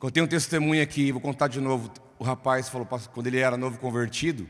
[0.00, 1.90] Eu tenho um testemunho aqui, vou contar de novo.
[2.16, 4.48] O rapaz falou quando ele era novo convertido,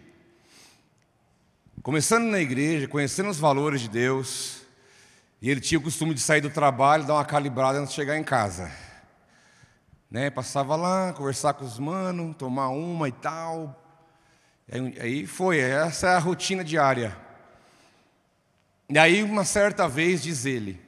[1.82, 4.60] começando na igreja, conhecendo os valores de Deus,
[5.40, 8.18] e ele tinha o costume de sair do trabalho, dar uma calibrada antes de chegar
[8.18, 8.70] em casa.
[10.10, 10.30] Né?
[10.30, 13.82] Passava lá, conversar com os manos, tomar uma e tal.
[15.00, 17.16] Aí foi, essa é a rotina diária.
[18.88, 20.80] E aí, uma certa vez, diz ele,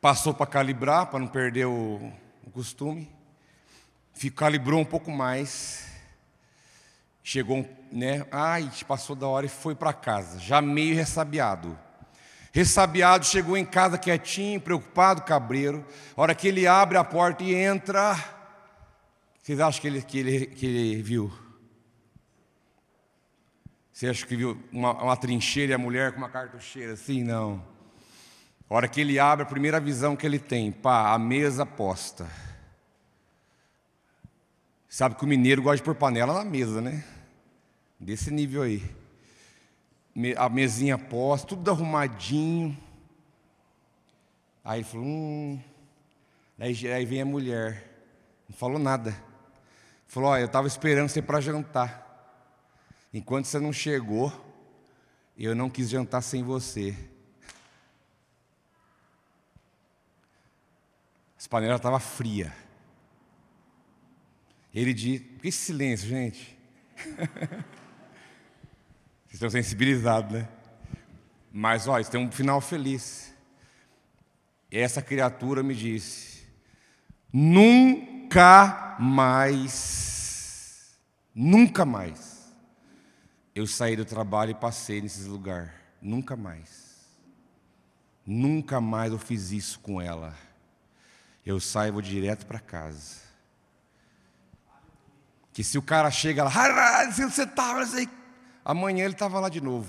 [0.00, 2.12] passou para calibrar, para não perder o,
[2.44, 3.08] o costume,
[4.34, 5.86] calibrou um pouco mais,
[7.22, 8.26] chegou, né?
[8.30, 11.78] Ai, passou da hora e foi para casa, já meio ressabiado.
[12.56, 15.84] Ressabiado, chegou em casa quietinho, preocupado, cabreiro.
[16.16, 18.16] A hora que ele abre a porta e entra,
[19.42, 21.30] vocês acham que ele, que ele, que ele viu?
[23.92, 27.22] Você acha que viu uma, uma trincheira e a mulher com uma cartucheira assim?
[27.22, 27.62] Não.
[28.70, 32.26] A hora que ele abre, a primeira visão que ele tem, pá, a mesa posta.
[34.88, 37.04] Sabe que o mineiro gosta de pôr panela na mesa, né?
[38.00, 38.82] Desse nível aí
[40.36, 42.76] a mesinha posta, tudo arrumadinho.
[44.64, 45.60] Aí ele falou, hum.
[46.58, 47.84] Aí, aí vem a mulher,
[48.48, 49.14] não falou nada.
[50.06, 52.04] Falou, olha, eu estava esperando você para jantar.
[53.12, 54.32] Enquanto você não chegou,
[55.36, 56.96] eu não quis jantar sem você.
[61.36, 62.50] As panelas estavam frias.
[64.74, 66.58] Ele disse, que silêncio, gente.
[69.36, 70.48] Estão sensibilizados, né?
[71.52, 73.34] Mas, olha, isso tem um final feliz.
[74.70, 76.46] Essa criatura me disse:
[77.30, 80.98] nunca mais,
[81.34, 82.50] nunca mais,
[83.54, 85.74] eu saí do trabalho e passei nesse lugar.
[86.00, 87.04] Nunca mais.
[88.24, 90.34] Nunca mais eu fiz isso com ela.
[91.44, 93.16] Eu saio vou direto para casa.
[95.52, 98.08] Que se o cara chega lá, onde você estava, não sei
[98.66, 99.88] Amanhã ele estava lá de novo.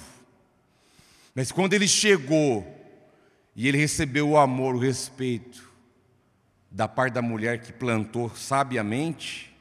[1.34, 2.64] Mas quando ele chegou
[3.56, 5.68] e ele recebeu o amor, o respeito
[6.70, 9.52] da parte da mulher que plantou sabiamente,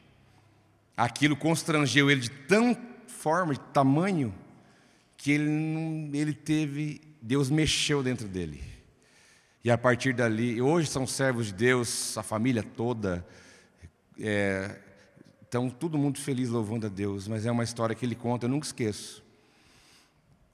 [0.95, 4.35] aquilo constrangeu ele de tão forma, de tamanho,
[5.17, 8.63] que ele, não, ele teve, Deus mexeu dentro dele.
[9.65, 13.27] E a partir dali, hoje são servos de Deus, a família toda,
[14.21, 14.77] é,
[15.57, 18.51] então, todo mundo feliz louvando a Deus, mas é uma história que ele conta, eu
[18.51, 19.25] nunca esqueço.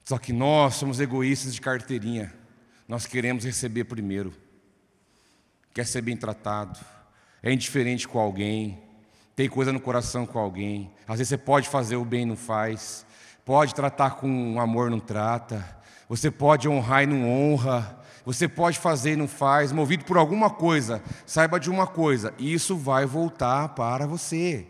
[0.05, 2.33] Só que nós somos egoístas de carteirinha,
[2.87, 4.33] nós queremos receber primeiro,
[5.73, 6.79] quer ser bem tratado,
[7.41, 8.81] é indiferente com alguém,
[9.35, 12.37] tem coisa no coração com alguém, às vezes você pode fazer o bem e não
[12.37, 13.05] faz,
[13.43, 19.13] pode tratar com amor não trata, você pode honrar e não honra, você pode fazer
[19.13, 24.07] e não faz, movido por alguma coisa, saiba de uma coisa, isso vai voltar para
[24.07, 24.67] você.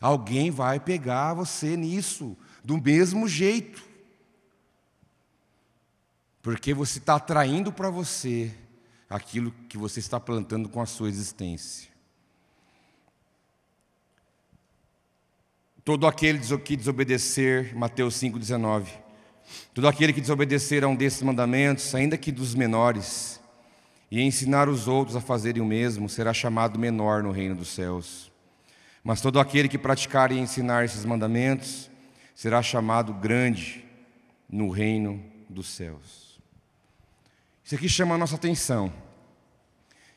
[0.00, 3.82] Alguém vai pegar você nisso, do mesmo jeito.
[6.42, 8.52] Porque você está atraindo para você
[9.08, 11.90] aquilo que você está plantando com a sua existência.
[15.84, 18.88] Todo aquele que desobedecer, Mateus 5,19.
[19.72, 23.40] Todo aquele que desobedecer a um desses mandamentos, ainda que dos menores,
[24.10, 28.25] e ensinar os outros a fazerem o mesmo, será chamado menor no reino dos céus.
[29.06, 31.88] Mas todo aquele que praticar e ensinar esses mandamentos
[32.34, 33.84] será chamado grande
[34.50, 36.40] no reino dos céus.
[37.62, 38.92] Isso aqui chama a nossa atenção.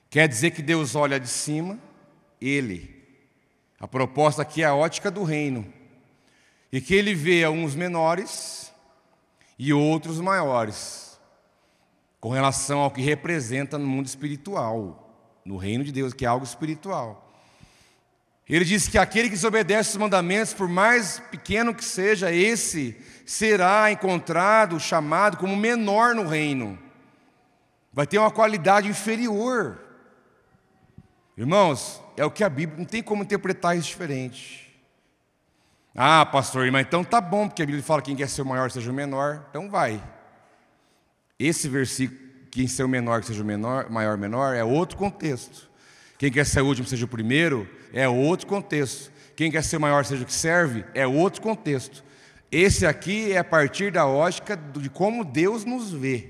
[0.09, 1.77] Quer dizer que Deus olha de cima,
[2.41, 3.05] Ele.
[3.79, 5.71] A proposta aqui é a ótica do reino.
[6.71, 8.73] E que Ele vê uns menores
[9.59, 11.19] e outros maiores,
[12.19, 15.13] com relação ao que representa no mundo espiritual,
[15.45, 17.28] no reino de Deus, que é algo espiritual.
[18.49, 23.91] Ele diz que aquele que desobedece os mandamentos, por mais pequeno que seja, esse será
[23.91, 26.79] encontrado, chamado como menor no reino.
[27.93, 29.79] Vai ter uma qualidade inferior.
[31.37, 34.67] Irmãos, é o que a Bíblia, não tem como interpretar isso diferente.
[35.93, 38.45] Ah, pastor, mas então tá bom, porque a Bíblia fala que quem quer ser o
[38.45, 40.01] maior seja o menor, então vai.
[41.37, 42.19] Esse versículo,
[42.49, 45.69] quem ser o menor que seja o menor, maior menor, é outro contexto.
[46.17, 49.11] Quem quer ser o último seja o primeiro, é outro contexto.
[49.35, 52.03] Quem quer ser maior seja o que serve, é outro contexto.
[52.51, 56.27] Esse aqui é a partir da ótica de como Deus nos vê.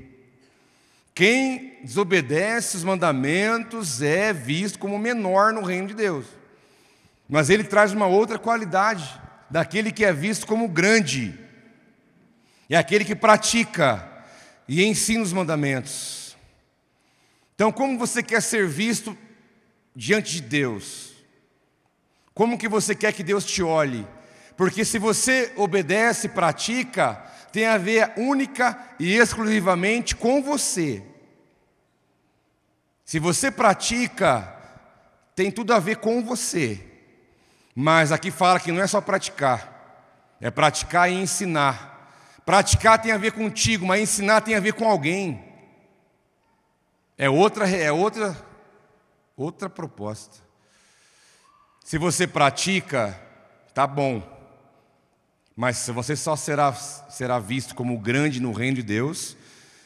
[1.13, 6.25] Quem desobedece os mandamentos é visto como menor no reino de Deus.
[7.27, 11.37] Mas ele traz uma outra qualidade daquele que é visto como grande.
[12.69, 14.07] É aquele que pratica
[14.67, 16.37] e ensina os mandamentos.
[17.55, 19.17] Então, como você quer ser visto
[19.95, 21.08] diante de Deus?
[22.33, 24.07] Como que você quer que Deus te olhe?
[24.55, 27.15] Porque se você obedece, pratica,
[27.51, 31.03] tem a ver única e exclusivamente com você.
[33.05, 34.55] Se você pratica,
[35.35, 36.85] tem tudo a ver com você.
[37.73, 42.41] Mas aqui fala que não é só praticar, é praticar e ensinar.
[42.45, 45.43] Praticar tem a ver contigo, mas ensinar tem a ver com alguém.
[47.17, 48.37] É outra, é outra,
[49.37, 50.48] outra proposta.
[51.89, 53.19] Se você pratica,
[53.73, 54.21] tá bom.
[55.55, 59.35] Mas você só será, será visto como grande no reino de Deus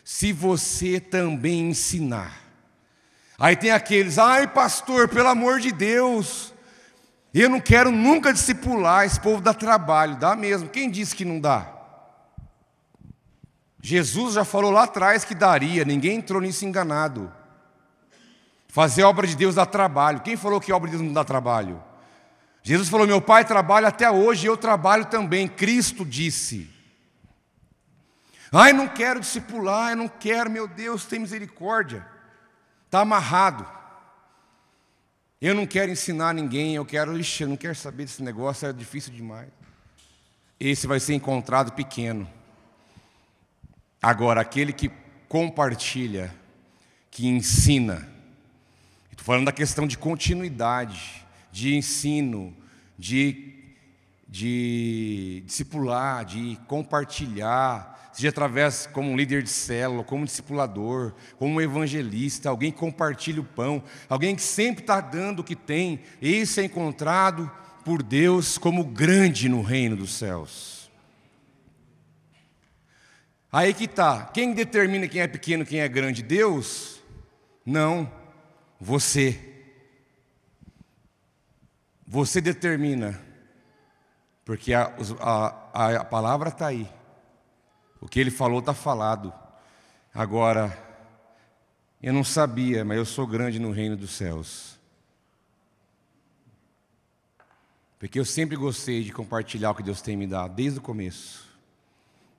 [0.03, 2.41] se você também ensinar.
[3.39, 6.53] Aí tem aqueles, ai pastor, pelo amor de Deus,
[7.33, 10.67] eu não quero nunca discipular, esse povo dá trabalho, dá mesmo.
[10.67, 11.71] Quem disse que não dá?
[13.81, 17.31] Jesus já falou lá atrás que daria, ninguém entrou nisso enganado.
[18.67, 20.19] Fazer obra de Deus dá trabalho.
[20.19, 21.81] Quem falou que obra de Deus não dá trabalho?
[22.63, 25.47] Jesus falou: Meu pai trabalha até hoje eu trabalho também.
[25.47, 26.71] Cristo disse.
[28.55, 32.05] Ai, não quero discipular, eu não quero, meu Deus, tem misericórdia.
[32.85, 33.67] Está amarrado.
[35.41, 38.71] Eu não quero ensinar ninguém, eu quero, ixi, eu não quero saber desse negócio, é
[38.71, 39.49] difícil demais.
[40.59, 42.29] Esse vai ser encontrado pequeno.
[44.01, 44.91] Agora, aquele que
[45.27, 46.33] compartilha,
[47.09, 48.07] que ensina,
[49.11, 51.22] estou falando da questão de continuidade,
[51.53, 52.51] de ensino,
[52.97, 53.53] de,
[54.27, 61.53] de discipular, de compartilhar, seja através como um líder de célula, como um discipulador, como
[61.53, 65.99] um evangelista, alguém que compartilha o pão, alguém que sempre está dando o que tem,
[66.19, 67.49] esse é encontrado
[67.85, 70.89] por Deus como grande no reino dos céus.
[73.51, 76.23] Aí que está, quem determina quem é pequeno, quem é grande?
[76.23, 76.99] Deus?
[77.63, 78.11] Não,
[78.79, 79.52] você.
[82.13, 83.19] Você determina,
[84.45, 86.87] porque a, a, a palavra está aí.
[87.99, 89.33] O que ele falou está falado.
[90.13, 90.77] Agora,
[91.99, 94.77] eu não sabia, mas eu sou grande no reino dos céus.
[97.97, 101.49] Porque eu sempre gostei de compartilhar o que Deus tem me dado, desde o começo.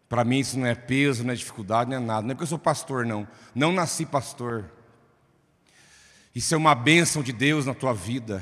[0.08, 2.22] Para mim isso não é peso, não é dificuldade, não é nada.
[2.22, 3.26] Não é porque eu sou pastor, não.
[3.52, 4.70] Não nasci pastor.
[6.32, 8.40] Isso é uma bênção de Deus na tua vida.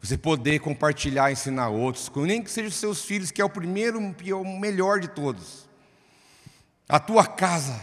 [0.00, 4.58] Você poder compartilhar, ensinar outros, nem que sejam seus filhos, que é o primeiro, o
[4.58, 5.68] melhor de todos
[6.88, 7.78] a tua casa.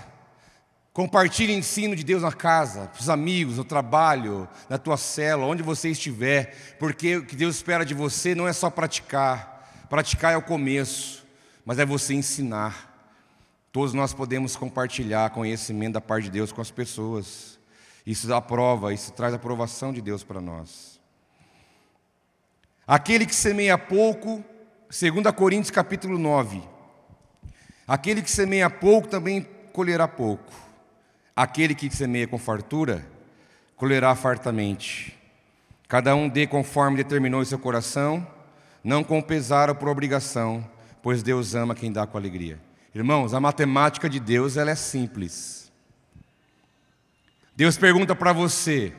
[0.91, 5.45] Compartilhe o ensino de Deus na casa, para os amigos, no trabalho, na tua cela,
[5.45, 10.33] onde você estiver, porque o que Deus espera de você não é só praticar, praticar
[10.33, 11.25] é o começo,
[11.65, 12.93] mas é você ensinar.
[13.73, 17.59] Todos nós podemos compartilhar conhecimento da parte de Deus com as pessoas.
[18.05, 20.94] Isso dá prova, isso traz aprovação de Deus para nós.
[22.87, 24.43] Aquele que semeia pouco,
[24.89, 26.75] 2 Coríntios capítulo 9,
[27.87, 30.51] Aquele que semeia pouco também colherá pouco.
[31.35, 33.05] Aquele que semeia com fartura,
[33.75, 35.15] colherá fartamente.
[35.87, 38.25] Cada um dê conforme determinou em seu coração,
[38.83, 40.67] não com pesar ou por obrigação,
[41.03, 42.59] pois Deus ama quem dá com alegria.
[42.93, 45.71] Irmãos, a matemática de Deus ela é simples.
[47.55, 48.95] Deus pergunta para você: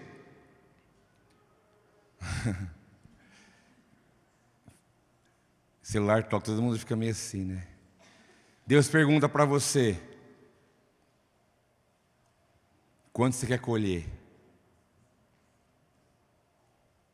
[5.97, 7.67] celular toca, todo mundo fica meio assim, né?
[8.67, 9.99] Deus pergunta para você:
[13.13, 14.07] quanto você quer colher?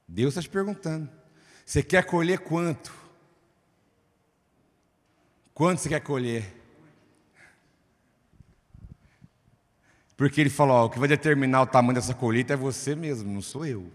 [0.08, 1.08] Deus está te perguntando:
[1.64, 2.92] você quer colher quanto?
[5.54, 6.52] Quanto você quer colher?
[10.16, 13.32] Porque ele falou: ó, o que vai determinar o tamanho dessa colheita é você mesmo,
[13.32, 13.92] não sou eu.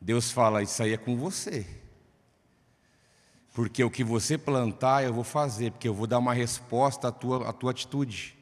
[0.00, 1.77] Deus fala: isso aí é com você.
[3.58, 7.10] Porque o que você plantar, eu vou fazer, porque eu vou dar uma resposta à
[7.10, 8.38] tua, à tua atitude.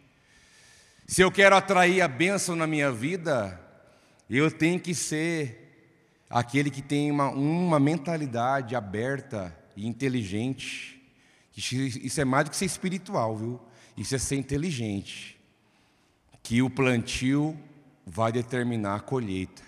[1.06, 3.58] Se eu quero atrair a bênção na minha vida,
[4.28, 5.88] eu tenho que ser
[6.28, 11.02] aquele que tem uma, uma mentalidade aberta e inteligente.
[11.56, 13.58] Isso é mais do que ser espiritual, viu?
[13.96, 15.40] Isso é ser inteligente.
[16.42, 17.58] Que o plantio
[18.04, 19.62] vai determinar a colheita.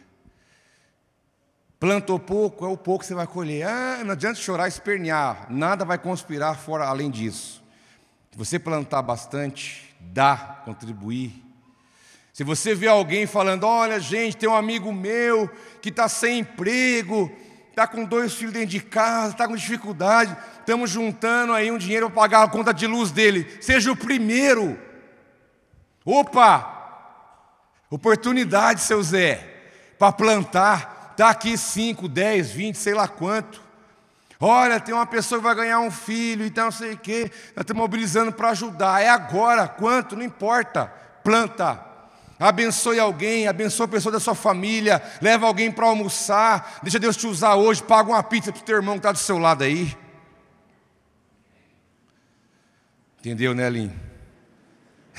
[1.78, 3.66] Plantou pouco, é o pouco que você vai colher.
[3.66, 7.62] Ah, não adianta chorar e espernear, nada vai conspirar fora além disso.
[8.32, 11.44] Se você plantar bastante, dá, contribuir.
[12.32, 15.48] Se você vê alguém falando, olha, gente, tem um amigo meu
[15.80, 17.30] que está sem emprego,
[17.70, 22.10] está com dois filhos dentro de casa, está com dificuldade, estamos juntando aí um dinheiro
[22.10, 23.46] para pagar a conta de luz dele.
[23.60, 24.76] Seja o primeiro.
[26.04, 26.74] Opa!
[27.90, 29.36] Oportunidade, seu Zé,
[29.98, 33.60] para plantar Está aqui 5, 10, 20, sei lá quanto.
[34.38, 37.28] Olha, tem uma pessoa que vai ganhar um filho, então não sei o quê.
[37.56, 39.02] Nós estamos mobilizando para ajudar.
[39.02, 40.14] É agora, quanto?
[40.14, 40.86] Não importa.
[41.24, 41.84] Planta.
[42.38, 47.26] Abençoe alguém, abençoe a pessoa da sua família, leva alguém para almoçar, deixa Deus te
[47.26, 49.98] usar hoje, paga uma pizza para o teu irmão que está do seu lado aí.
[53.18, 53.92] Entendeu, né, Lin?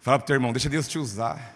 [0.00, 1.53] Fala para o teu irmão, deixa Deus te usar.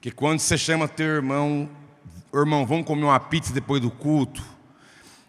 [0.00, 1.68] Que quando você chama teu irmão,
[2.34, 4.42] irmão, vamos comer uma pizza depois do culto,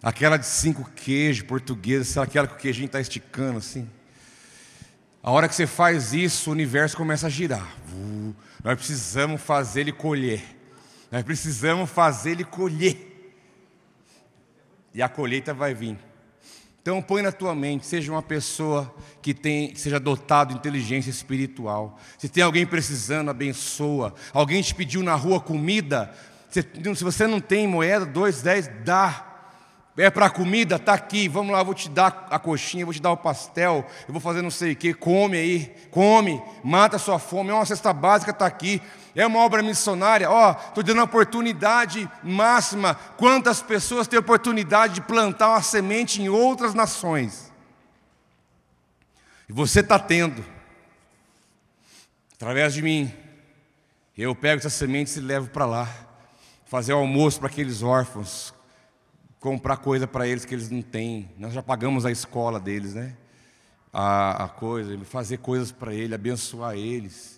[0.02, 3.90] aquela de cinco queijos portuguesa, aquela que o queijinho está esticando assim.
[5.24, 7.68] A hora que você faz isso, o universo começa a girar.
[8.64, 10.42] Nós precisamos fazer ele colher.
[11.12, 13.36] Nós precisamos fazer ele colher.
[14.94, 15.98] E a colheita vai vir.
[16.88, 22.00] Então põe na tua mente, seja uma pessoa que tem, seja dotado de inteligência espiritual.
[22.18, 24.16] Se tem alguém precisando, abençoa.
[24.32, 26.10] Alguém te pediu na rua comida,
[26.50, 26.62] se,
[26.96, 29.26] se você não tem moeda, dois, dez, dá.
[29.98, 31.28] É para comida, tá aqui.
[31.28, 34.42] Vamos lá, vou te dar a coxinha, vou te dar o pastel, eu vou fazer
[34.42, 34.94] não sei o que.
[34.94, 37.50] Come aí, come, mata a sua fome.
[37.50, 38.82] É uma cesta básica, tá aqui.
[39.18, 40.30] É uma obra missionária.
[40.30, 42.94] Ó, oh, estou dando a oportunidade máxima.
[43.18, 47.52] Quantas pessoas têm oportunidade de plantar uma semente em outras nações?
[49.50, 50.46] E você está tendo,
[52.36, 53.12] através de mim.
[54.16, 55.90] Eu pego essas sementes e levo para lá,
[56.66, 58.54] fazer almoço para aqueles órfãos,
[59.40, 61.32] comprar coisa para eles que eles não têm.
[61.40, 63.16] Nós já pagamos a escola deles, né?
[63.92, 67.37] A, a coisa, fazer coisas para eles, abençoar eles.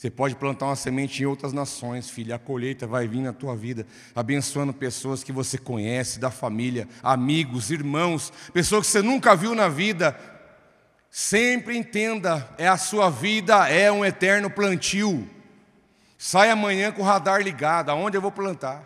[0.00, 2.34] Você pode plantar uma semente em outras nações, filho.
[2.34, 7.70] A colheita vai vir na tua vida, abençoando pessoas que você conhece, da família, amigos,
[7.70, 10.18] irmãos, pessoas que você nunca viu na vida.
[11.10, 15.28] Sempre entenda, é a sua vida é um eterno plantio.
[16.16, 18.82] Sai amanhã com o radar ligado, aonde eu vou plantar?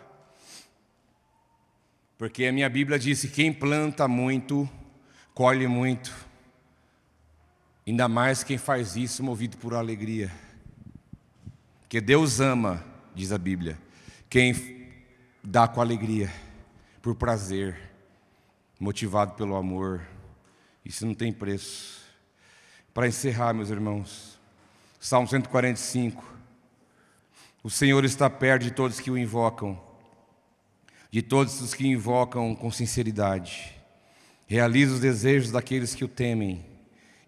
[2.17, 4.69] Porque a minha Bíblia diz que quem planta muito,
[5.33, 6.13] colhe muito.
[7.87, 10.29] Ainda mais quem faz isso movido por alegria.
[11.85, 12.83] Porque Deus ama,
[13.13, 13.79] diz a Bíblia,
[14.29, 14.91] quem
[15.43, 16.33] dá com alegria,
[17.01, 17.79] por prazer,
[18.79, 20.01] motivado pelo amor.
[20.83, 22.03] Isso não tem preço.
[22.93, 24.39] Para encerrar, meus irmãos,
[24.99, 26.35] Salmo 145.
[27.63, 29.79] O Senhor está perto de todos que o invocam
[31.15, 33.73] de todos os que invocam com sinceridade.
[34.45, 36.65] Realiza os desejos daqueles que o temem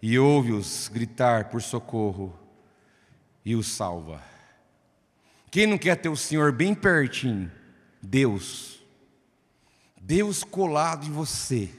[0.02, 2.38] e ouve-os gritar por socorro
[3.46, 4.22] e os salva.
[5.50, 7.52] Quem não quer ter o Senhor bem pertinho?
[8.02, 8.84] Deus.
[10.00, 11.70] Deus colado em você.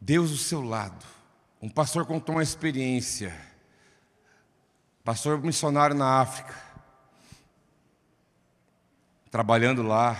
[0.00, 1.04] Deus do seu lado.
[1.60, 3.36] Um pastor contou uma experiência.
[5.04, 6.70] Pastor missionário na África
[9.30, 10.18] trabalhando lá.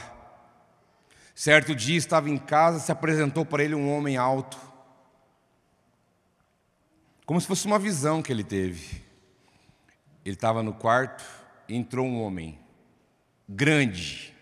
[1.35, 4.59] Certo dia estava em casa, se apresentou para ele um homem alto,
[7.25, 9.03] como se fosse uma visão que ele teve.
[10.25, 11.41] Ele estava no quarto
[11.75, 12.59] entrou um homem,
[13.49, 14.35] grande,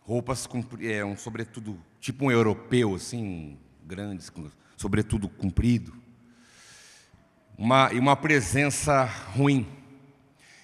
[0.00, 4.32] roupas com é, um sobretudo, tipo um europeu, assim, grandes,
[4.76, 5.94] sobretudo comprido,
[7.56, 9.66] uma, e uma presença ruim.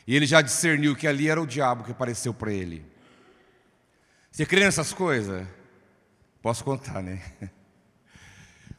[0.06, 2.84] E ele já discerniu que ali era o diabo que apareceu para ele.
[4.30, 5.46] Você crê nessas coisas?
[6.42, 7.22] Posso contar, né?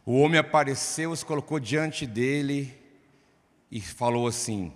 [0.08, 2.80] O homem apareceu, se colocou diante dele
[3.72, 4.72] e falou assim: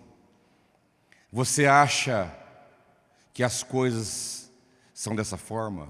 [1.32, 2.34] Você acha
[3.34, 4.51] que as coisas
[4.93, 5.89] são dessa forma?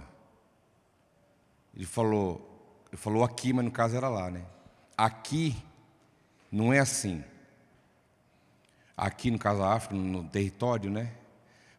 [1.76, 4.46] Ele falou, ele falou aqui, mas no caso era lá, né?
[4.98, 5.56] Aqui
[6.52, 7.24] não é assim
[9.00, 11.10] aqui no caso da África, no território, né?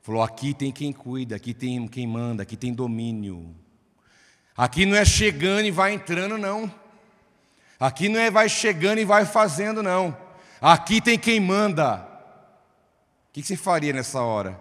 [0.00, 3.54] Falou: aqui tem quem cuida, aqui tem quem manda, aqui tem domínio.
[4.56, 6.72] Aqui não é chegando e vai entrando, não.
[7.78, 10.16] Aqui não é vai chegando e vai fazendo, não.
[10.60, 12.06] Aqui tem quem manda.
[13.30, 14.60] O que você faria nessa hora?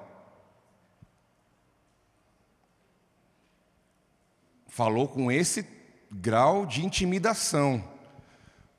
[4.68, 5.68] Falou com esse
[6.12, 7.84] grau de intimidação.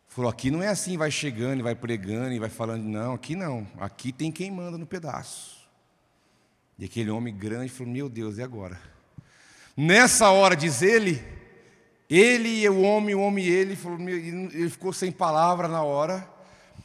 [0.06, 2.84] Falou: aqui não é assim, vai chegando e vai pregando e vai falando.
[2.84, 3.66] Não, aqui não.
[3.78, 5.68] Aqui tem quem manda no pedaço.
[6.78, 8.80] E aquele homem grande falou: Meu Deus, e agora?
[9.76, 11.20] Nessa hora, diz ele,
[12.08, 16.28] ele e o homem, o homem e ele, falou, ele ficou sem palavra na hora,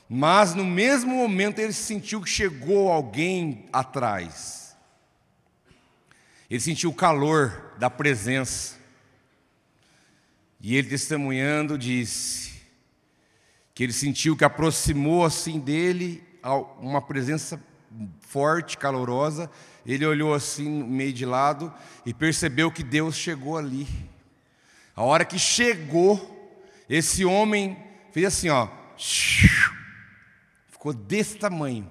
[0.08, 4.76] mas no mesmo momento ele sentiu que chegou alguém atrás.
[6.49, 8.76] Ele sentiu o calor da presença.
[10.62, 12.53] E ele testemunhando disse:
[13.74, 16.24] que ele sentiu que aproximou assim dele
[16.80, 17.62] uma presença
[18.20, 19.49] forte, calorosa.
[19.86, 21.74] Ele olhou assim meio de lado
[22.06, 23.88] e percebeu que Deus chegou ali.
[24.95, 26.34] A hora que chegou,
[26.88, 27.78] Esse homem
[28.12, 28.70] fez assim, ó.
[30.86, 31.89] Ficou desse tamanho.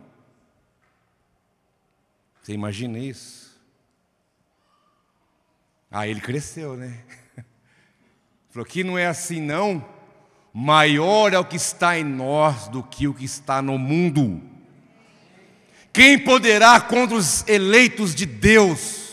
[2.41, 3.61] Você imagina isso?
[5.91, 7.03] Ah, ele cresceu, né?
[8.51, 9.85] Falou que não é assim não.
[10.53, 14.41] Maior é o que está em nós do que o que está no mundo.
[15.93, 19.13] Quem poderá contra os eleitos de Deus?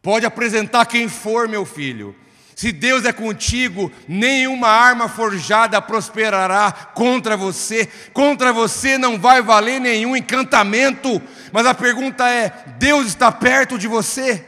[0.00, 2.16] Pode apresentar quem for, meu filho.
[2.60, 7.86] Se Deus é contigo, nenhuma arma forjada prosperará contra você.
[8.12, 11.22] Contra você não vai valer nenhum encantamento.
[11.52, 14.44] Mas a pergunta é: Deus está perto de você?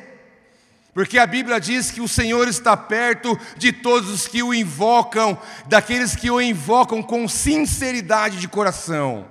[0.92, 5.38] Porque a Bíblia diz que o Senhor está perto de todos os que o invocam,
[5.64, 9.26] daqueles que o invocam com sinceridade de coração.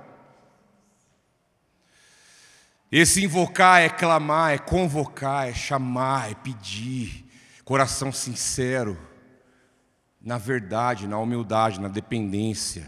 [2.90, 7.21] Esse invocar é clamar, é convocar, é chamar, é pedir,
[7.72, 8.98] coração sincero,
[10.20, 12.86] na verdade, na humildade, na dependência.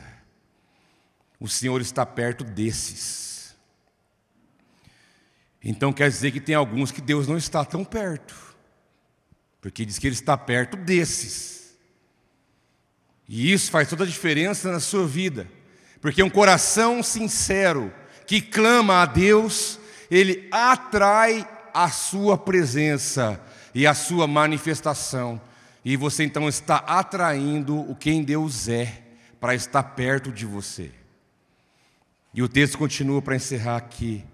[1.40, 3.56] O Senhor está perto desses.
[5.62, 8.34] Então quer dizer que tem alguns que Deus não está tão perto,
[9.58, 11.74] porque diz que Ele está perto desses.
[13.26, 15.48] E isso faz toda a diferença na sua vida,
[15.98, 17.90] porque um coração sincero
[18.26, 19.80] que clama a Deus,
[20.10, 23.40] ele atrai a sua presença
[23.74, 25.40] e a sua manifestação.
[25.84, 29.02] E você então está atraindo o quem Deus é
[29.40, 30.90] para estar perto de você.
[32.32, 34.24] E o texto continua para encerrar aqui.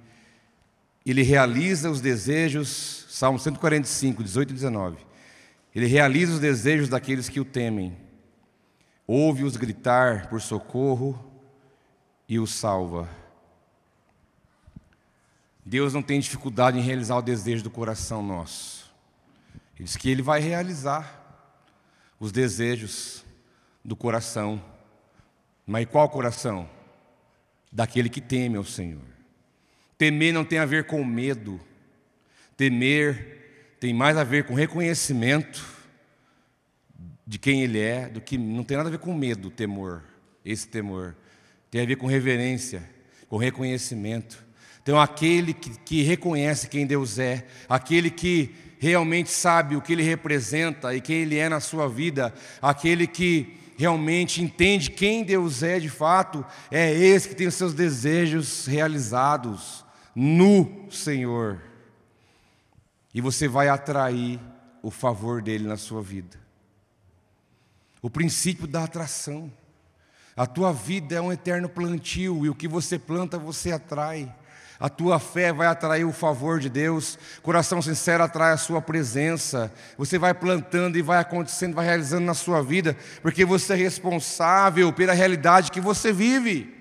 [1.05, 4.97] Ele realiza os desejos, Salmo 145, 18 e 19.
[5.75, 7.97] Ele realiza os desejos daqueles que o temem.
[9.07, 11.19] Ouve-os gritar por socorro
[12.29, 13.09] e os salva.
[15.65, 18.80] Deus não tem dificuldade em realizar o desejo do coração nosso.
[19.81, 21.49] Ele diz que Ele vai realizar
[22.19, 23.25] os desejos
[23.83, 24.63] do coração.
[25.67, 26.69] Mas qual coração?
[27.73, 29.01] Daquele que teme ao Senhor.
[29.97, 31.59] Temer não tem a ver com medo.
[32.59, 35.65] Temer tem mais a ver com reconhecimento
[37.27, 40.03] de quem Ele é, do que não tem nada a ver com medo, temor.
[40.45, 41.17] Esse temor
[41.71, 42.87] tem a ver com reverência,
[43.31, 44.45] com reconhecimento
[44.83, 50.03] então, aquele que, que reconhece quem Deus é, aquele que realmente sabe o que Ele
[50.03, 55.79] representa e quem Ele é na sua vida, aquele que realmente entende quem Deus é
[55.79, 61.61] de fato, é esse que tem os seus desejos realizados no Senhor.
[63.13, 64.41] E você vai atrair
[64.83, 66.39] o favor dele na sua vida.
[68.01, 69.53] O princípio da atração.
[70.37, 74.35] A tua vida é um eterno plantio e o que você planta, você atrai.
[74.81, 79.71] A tua fé vai atrair o favor de Deus, coração sincero atrai a sua presença.
[79.99, 84.91] Você vai plantando e vai acontecendo, vai realizando na sua vida, porque você é responsável
[84.91, 86.75] pela realidade que você vive.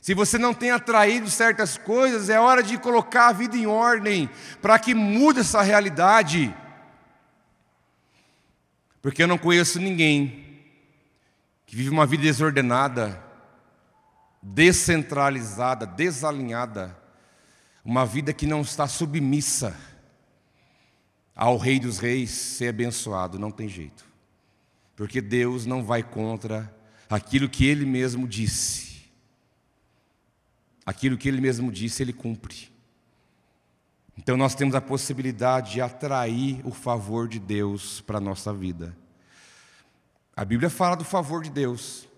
[0.00, 4.30] Se você não tem atraído certas coisas, é hora de colocar a vida em ordem,
[4.62, 6.54] para que mude essa realidade.
[9.02, 10.62] Porque eu não conheço ninguém
[11.66, 13.20] que vive uma vida desordenada,
[14.40, 17.02] descentralizada, desalinhada,
[17.84, 19.76] uma vida que não está submissa
[21.36, 24.04] ao Rei dos Reis ser abençoado, não tem jeito.
[24.96, 26.74] Porque Deus não vai contra
[27.10, 29.04] aquilo que Ele mesmo disse.
[30.86, 32.72] Aquilo que Ele mesmo disse, Ele cumpre.
[34.16, 38.96] Então nós temos a possibilidade de atrair o favor de Deus para a nossa vida.
[40.36, 42.08] A Bíblia fala do favor de Deus.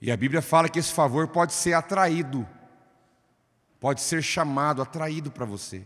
[0.00, 2.46] E a Bíblia fala que esse favor pode ser atraído
[3.82, 5.84] pode ser chamado, atraído para você.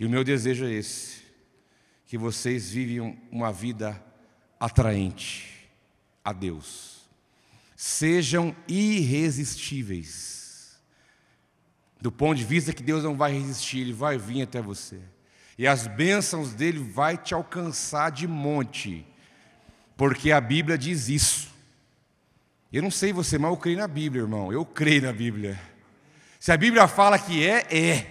[0.00, 1.22] E o meu desejo é esse:
[2.04, 4.04] que vocês vivem uma vida
[4.58, 5.70] atraente
[6.24, 7.08] a Deus.
[7.76, 10.76] Sejam irresistíveis.
[12.00, 14.98] Do ponto de vista que Deus não vai resistir, Ele vai vir até você.
[15.56, 19.06] E as bênçãos dele vai te alcançar de monte.
[19.96, 21.48] Porque a Bíblia diz isso.
[22.72, 24.52] Eu não sei você, mas eu creio na Bíblia, irmão.
[24.52, 25.77] Eu creio na Bíblia.
[26.40, 28.06] Se a Bíblia fala que é, é.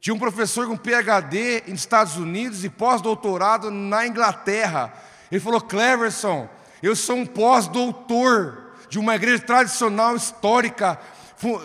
[0.00, 4.92] Tinha um professor com PhD nos Estados Unidos e pós-doutorado na Inglaterra.
[5.30, 6.48] Ele falou: Cleverson,
[6.82, 10.98] eu sou um pós-doutor de uma igreja tradicional histórica,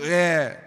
[0.04, 0.58] é,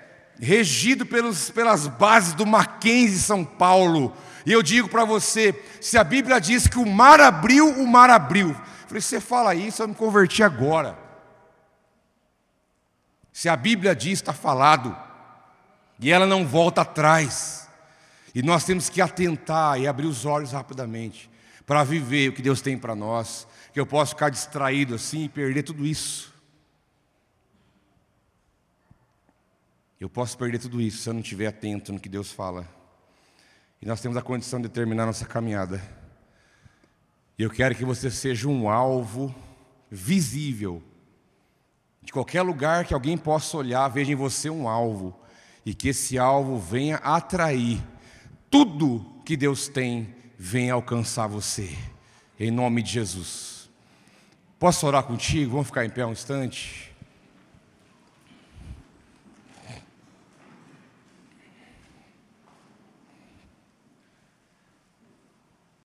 [0.40, 4.14] regido pelos, pelas bases do Mackenzie São Paulo.
[4.46, 8.08] E eu digo para você: se a Bíblia diz que o mar abriu, o mar
[8.08, 8.50] abriu.
[8.50, 11.01] Eu falei: você fala isso, eu me converti agora.
[13.32, 14.96] Se a Bíblia diz, está falado,
[15.98, 17.68] e ela não volta atrás.
[18.34, 21.30] E nós temos que atentar e abrir os olhos rapidamente,
[21.66, 25.28] para viver o que Deus tem para nós, que eu posso ficar distraído assim e
[25.28, 26.32] perder tudo isso.
[29.98, 32.68] Eu posso perder tudo isso se eu não estiver atento no que Deus fala.
[33.80, 35.80] E nós temos a condição de terminar nossa caminhada.
[37.38, 39.34] E eu quero que você seja um alvo
[39.90, 40.82] visível.
[42.03, 45.14] De qualquer lugar que alguém possa olhar, veja em você um alvo.
[45.64, 47.80] E que esse alvo venha atrair
[48.50, 51.74] tudo que Deus tem, venha alcançar você.
[52.38, 53.70] Em nome de Jesus.
[54.59, 55.53] Posso orar contigo?
[55.53, 56.91] Vamos ficar em pé um instante?